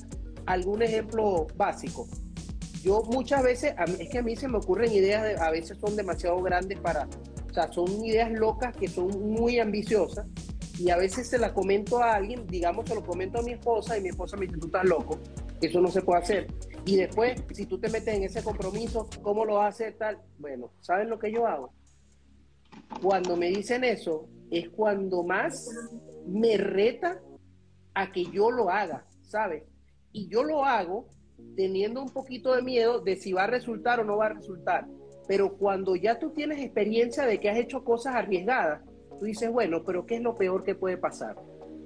[0.46, 2.08] algún ejemplo básico.
[2.82, 6.42] Yo muchas veces, es que a mí se me ocurren ideas, a veces son demasiado
[6.42, 7.08] grandes para,
[7.50, 10.26] o sea, son ideas locas que son muy ambiciosas
[10.80, 13.98] y a veces se las comento a alguien, digamos, se lo comento a mi esposa
[13.98, 15.20] y mi esposa me dice, tú estás loco,
[15.62, 16.48] eso no se puede hacer.
[16.86, 20.18] Y después, si tú te metes en ese compromiso, ¿cómo lo vas a hacer tal?
[20.38, 21.74] Bueno, ¿saben lo que yo hago?
[23.02, 25.70] Cuando me dicen eso, es cuando más
[26.26, 27.22] me reta
[27.94, 29.64] a que yo lo haga, ¿sabes?
[30.12, 31.08] Y yo lo hago
[31.56, 34.88] teniendo un poquito de miedo de si va a resultar o no va a resultar.
[35.28, 38.82] Pero cuando ya tú tienes experiencia de que has hecho cosas arriesgadas,
[39.20, 41.36] tú dices, bueno, pero ¿qué es lo peor que puede pasar?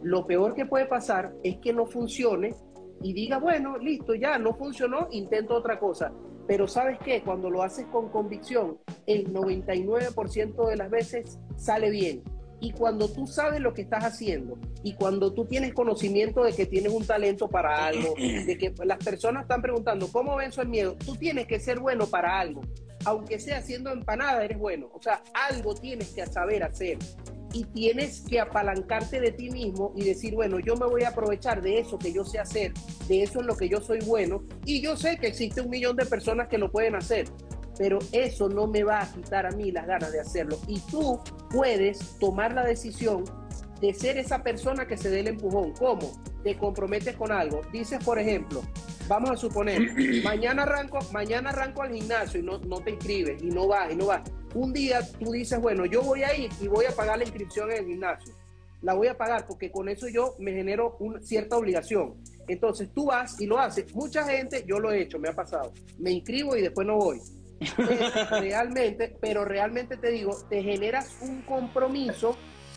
[0.01, 2.55] Lo peor que puede pasar es que no funcione
[3.03, 6.11] y diga, bueno, listo, ya no funcionó, intento otra cosa.
[6.47, 12.23] Pero sabes qué, cuando lo haces con convicción, el 99% de las veces sale bien.
[12.59, 16.65] Y cuando tú sabes lo que estás haciendo y cuando tú tienes conocimiento de que
[16.65, 20.95] tienes un talento para algo, de que las personas están preguntando, ¿cómo venzo el miedo?
[21.05, 22.61] Tú tienes que ser bueno para algo.
[23.05, 24.89] Aunque sea haciendo empanada, eres bueno.
[24.93, 26.97] O sea, algo tienes que saber hacer
[27.53, 31.61] y tienes que apalancarte de ti mismo y decir, bueno, yo me voy a aprovechar
[31.61, 32.73] de eso que yo sé hacer,
[33.07, 35.95] de eso en lo que yo soy bueno, y yo sé que existe un millón
[35.95, 37.27] de personas que lo pueden hacer,
[37.77, 40.59] pero eso no me va a quitar a mí las ganas de hacerlo.
[40.67, 43.23] Y tú puedes tomar la decisión
[43.81, 45.73] de ser esa persona que se dé el empujón.
[45.73, 46.11] ¿Cómo?
[46.43, 47.61] Te comprometes con algo.
[47.71, 48.61] Dices, por ejemplo,
[49.07, 49.81] vamos a suponer,
[50.23, 53.95] mañana arranco, mañana arranco al gimnasio y no, no te inscribes y no vas y
[53.95, 54.21] no vas
[54.53, 57.71] un día tú dices, bueno, yo voy a ir y voy a pagar la inscripción
[57.71, 58.33] en el gimnasio.
[58.81, 62.15] La voy a pagar porque con eso yo me genero una cierta obligación.
[62.47, 63.93] Entonces tú vas y lo haces.
[63.95, 65.71] Mucha gente, yo lo he hecho, me ha pasado.
[65.97, 67.19] Me inscribo y después no voy.
[68.41, 72.35] realmente, pero realmente te digo, te generas un compromiso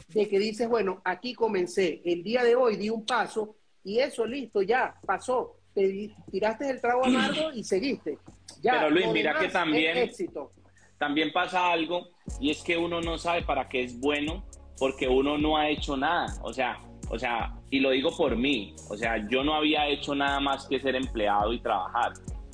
[0.09, 4.25] de que dices, bueno, aquí comencé, el día de hoy di un paso y eso
[4.25, 5.57] listo, ya pasó.
[5.75, 8.19] Te tiraste el trago amargo y seguiste.
[8.63, 10.53] Ya, pero Luis, mira que también éxito
[10.99, 12.09] también pasa algo
[12.41, 14.45] y es que uno no sabe para qué es bueno
[14.79, 16.27] porque uno no ha hecho nada.
[16.43, 16.79] O sea,
[17.09, 20.67] o sea, y lo digo por mí, o sea, yo no había hecho nada más
[20.67, 22.13] que ser empleado y trabajar.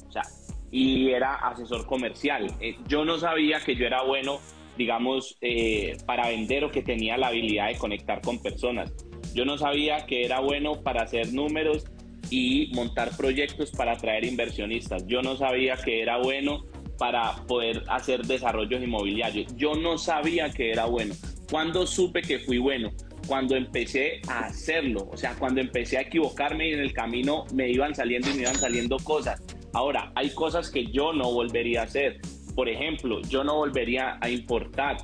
[0.09, 0.23] O sea,
[0.71, 2.53] y era asesor comercial.
[2.61, 4.41] Eh, yo no sabía que yo era bueno,
[4.77, 8.93] digamos, eh, para vender o que tenía la habilidad de conectar con personas.
[9.35, 11.87] Yo no sabía que era bueno para hacer números
[12.31, 15.07] y montar proyectos para atraer inversionistas.
[15.07, 16.65] Yo no sabía que era bueno
[17.03, 19.57] para poder hacer desarrollos inmobiliarios.
[19.57, 21.17] Yo no sabía que era bueno.
[21.51, 22.93] Cuando supe que fui bueno?
[23.27, 27.69] Cuando empecé a hacerlo, o sea, cuando empecé a equivocarme y en el camino me
[27.69, 29.43] iban saliendo y me iban saliendo cosas.
[29.73, 32.21] Ahora, hay cosas que yo no volvería a hacer.
[32.55, 34.99] Por ejemplo, yo no volvería a importar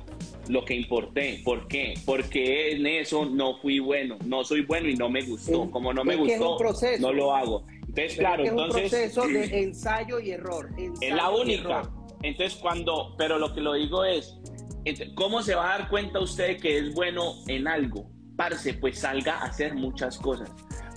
[0.47, 1.41] lo que importé.
[1.43, 1.95] ¿Por qué?
[2.05, 4.17] Porque en eso no fui bueno.
[4.25, 5.69] No soy bueno y no me gustó.
[5.69, 6.57] Como no me gustó,
[7.01, 7.65] no lo hago.
[7.89, 8.83] Entonces, claro, es entonces.
[8.83, 10.69] un proceso de ensayo y error.
[11.01, 11.89] es la única.
[12.21, 13.15] Entonces, cuando.
[13.17, 14.35] Pero lo que lo digo es.
[15.15, 18.09] ¿Cómo se va a dar cuenta usted que es bueno en algo?
[18.37, 20.49] Parce, pues salga a hacer muchas cosas.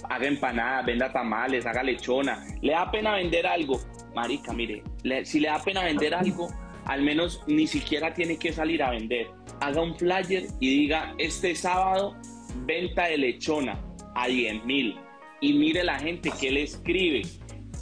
[0.08, 2.46] Haga empanadas, venda tamales, haga lechona.
[2.62, 3.80] ¿Le da pena vender algo?
[4.14, 4.82] Marica, mire,
[5.24, 6.48] si le da pena vender algo,
[6.86, 9.26] al menos ni siquiera tiene que salir a vender.
[9.60, 12.16] Haga un flyer y diga, este sábado,
[12.64, 13.78] venta de lechona
[14.14, 14.96] a 10 mil
[15.42, 17.22] y mire la gente que le escribe.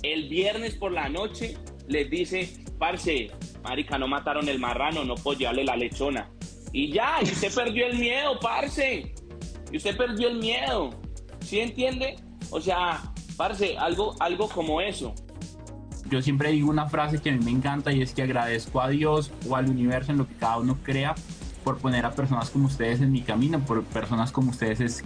[0.03, 1.57] El viernes por la noche
[1.87, 3.31] les dice, parce,
[3.63, 6.31] marica, no mataron el marrano, no puedo llevarle la lechona.
[6.73, 9.15] Y ya, y usted perdió el miedo, parce.
[9.71, 10.91] Y usted perdió el miedo.
[11.41, 12.17] ¿Sí entiende?
[12.51, 13.03] O sea,
[13.37, 15.15] parce, algo, algo como eso.
[16.09, 18.89] Yo siempre digo una frase que a mí me encanta y es que agradezco a
[18.89, 21.15] Dios o al universo en lo que cada uno crea
[21.63, 25.05] por poner a personas como ustedes en mi camino, por personas como ustedes es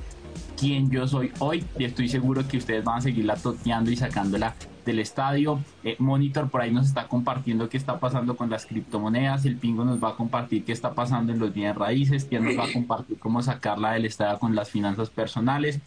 [0.56, 4.54] quien yo soy hoy y estoy seguro que ustedes van a seguirla toteando y sacándola
[4.84, 5.60] del estadio.
[5.82, 9.44] Eh, Monitor por ahí nos está compartiendo qué está pasando con las criptomonedas.
[9.44, 12.24] El Pingo nos va a compartir qué está pasando en los bienes raíces.
[12.24, 15.80] Quien nos va a compartir cómo sacarla del estadio con las finanzas personales.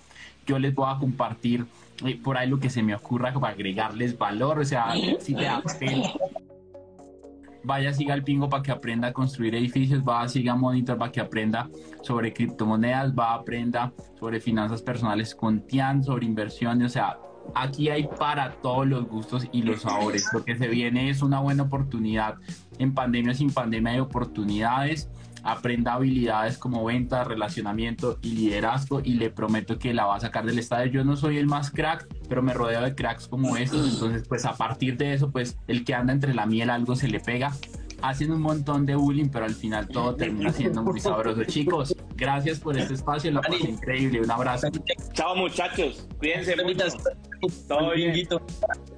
[0.45, 1.65] Yo les voy a compartir
[2.05, 4.59] eh, por ahí lo que se me ocurra para agregarles valor.
[4.59, 5.47] O sea, si te
[7.67, 11.19] vaya siga el pingo para que aprenda a construir edificios, va siga Monitor para que
[11.19, 11.69] aprenda
[12.01, 17.17] sobre criptomonedas, va aprenda sobre finanzas personales con Tian, sobre inversiones, o sea,
[17.53, 20.25] aquí hay para todos los gustos y los sabores.
[20.33, 22.35] Lo que se viene es una buena oportunidad.
[22.79, 25.09] En pandemia, sin pandemia hay oportunidades.
[25.47, 30.45] Aprenda habilidades como venta, relacionamiento y liderazgo y le prometo que la va a sacar
[30.45, 30.91] del estadio.
[30.91, 33.93] Yo no soy el más crack, pero me rodeo de cracks como estos.
[33.93, 37.07] Entonces, pues a partir de eso, pues el que anda entre la miel algo se
[37.07, 37.53] le pega
[38.01, 41.43] hacen un montón de bullying, pero al final todo termina siendo muy sabroso.
[41.43, 44.21] Chicos, gracias por este espacio, lo pasé increíble.
[44.21, 44.67] Un abrazo.
[45.13, 46.07] Chao, muchachos.
[46.19, 46.85] Cuídense mucho.
[47.67, 48.27] Todo bien.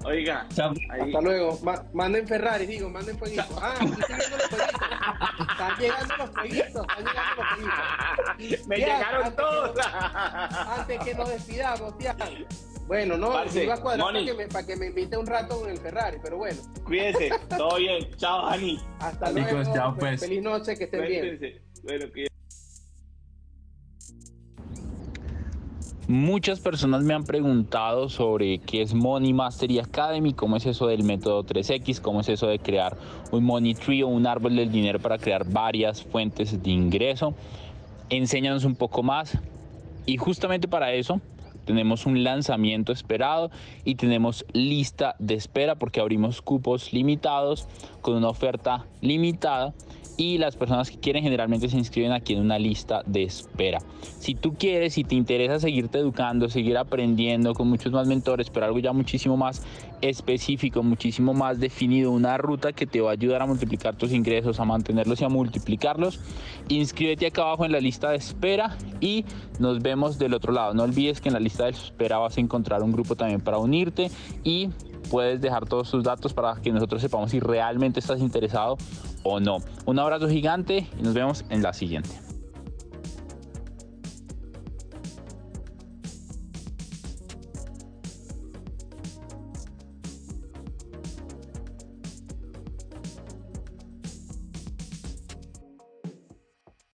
[0.06, 0.48] Oiga.
[0.50, 1.60] Hasta luego.
[1.94, 3.48] manden Ferrari, digo, manden fueguitos.
[3.62, 4.80] Ah, los fueguitos.
[5.40, 6.88] Están llegando los fueguitos.
[6.88, 7.48] Están llegando los
[8.36, 8.68] fueguitos.
[8.68, 9.78] Me llegaron todos.
[10.78, 12.16] antes que nos despidamos, tía
[12.88, 15.64] Bueno, no, Parce, iba a cuadrar para que, me, para que me invite un rato
[15.66, 18.10] en el Ferrari, pero bueno, Cuídense, todo bien.
[18.18, 18.80] Chao, Dani.
[19.00, 19.74] hasta Chicos, luego.
[19.74, 20.20] chao, pues.
[20.22, 21.22] Feliz noche, que estén bien.
[21.38, 21.62] Cuídense.
[21.84, 22.30] Bueno, cuídense.
[26.10, 31.04] Muchas personas me han preguntado sobre qué es Money Mastery Academy, cómo es eso del
[31.04, 32.98] método 3X, cómo es eso de crear
[33.32, 37.36] un Money Tree o un árbol del dinero para crear varias fuentes de ingreso.
[38.10, 39.38] Enséñanos un poco más.
[40.08, 41.22] Y justamente para eso
[41.66, 43.52] tenemos un lanzamiento esperado
[43.86, 47.68] y tenemos lista de espera porque abrimos cupos limitados
[48.02, 49.76] con una oferta limitada
[50.20, 53.80] y las personas que quieren generalmente se inscriben aquí en una lista de espera.
[54.20, 58.66] Si tú quieres, si te interesa seguirte educando, seguir aprendiendo con muchos más mentores, pero
[58.66, 59.64] algo ya muchísimo más
[60.02, 64.60] específico, muchísimo más definido, una ruta que te va a ayudar a multiplicar tus ingresos,
[64.60, 66.20] a mantenerlos y a multiplicarlos,
[66.68, 69.24] inscríbete acá abajo en la lista de espera y
[69.58, 70.74] nos vemos del otro lado.
[70.74, 73.58] No olvides que en la lista de espera vas a encontrar un grupo también para
[73.58, 74.12] unirte
[74.44, 74.68] y
[75.10, 78.78] puedes dejar todos tus datos para que nosotros sepamos si realmente estás interesado
[79.24, 79.58] o no.
[79.86, 82.29] Un abrazo gigante y nos vemos en la siguiente.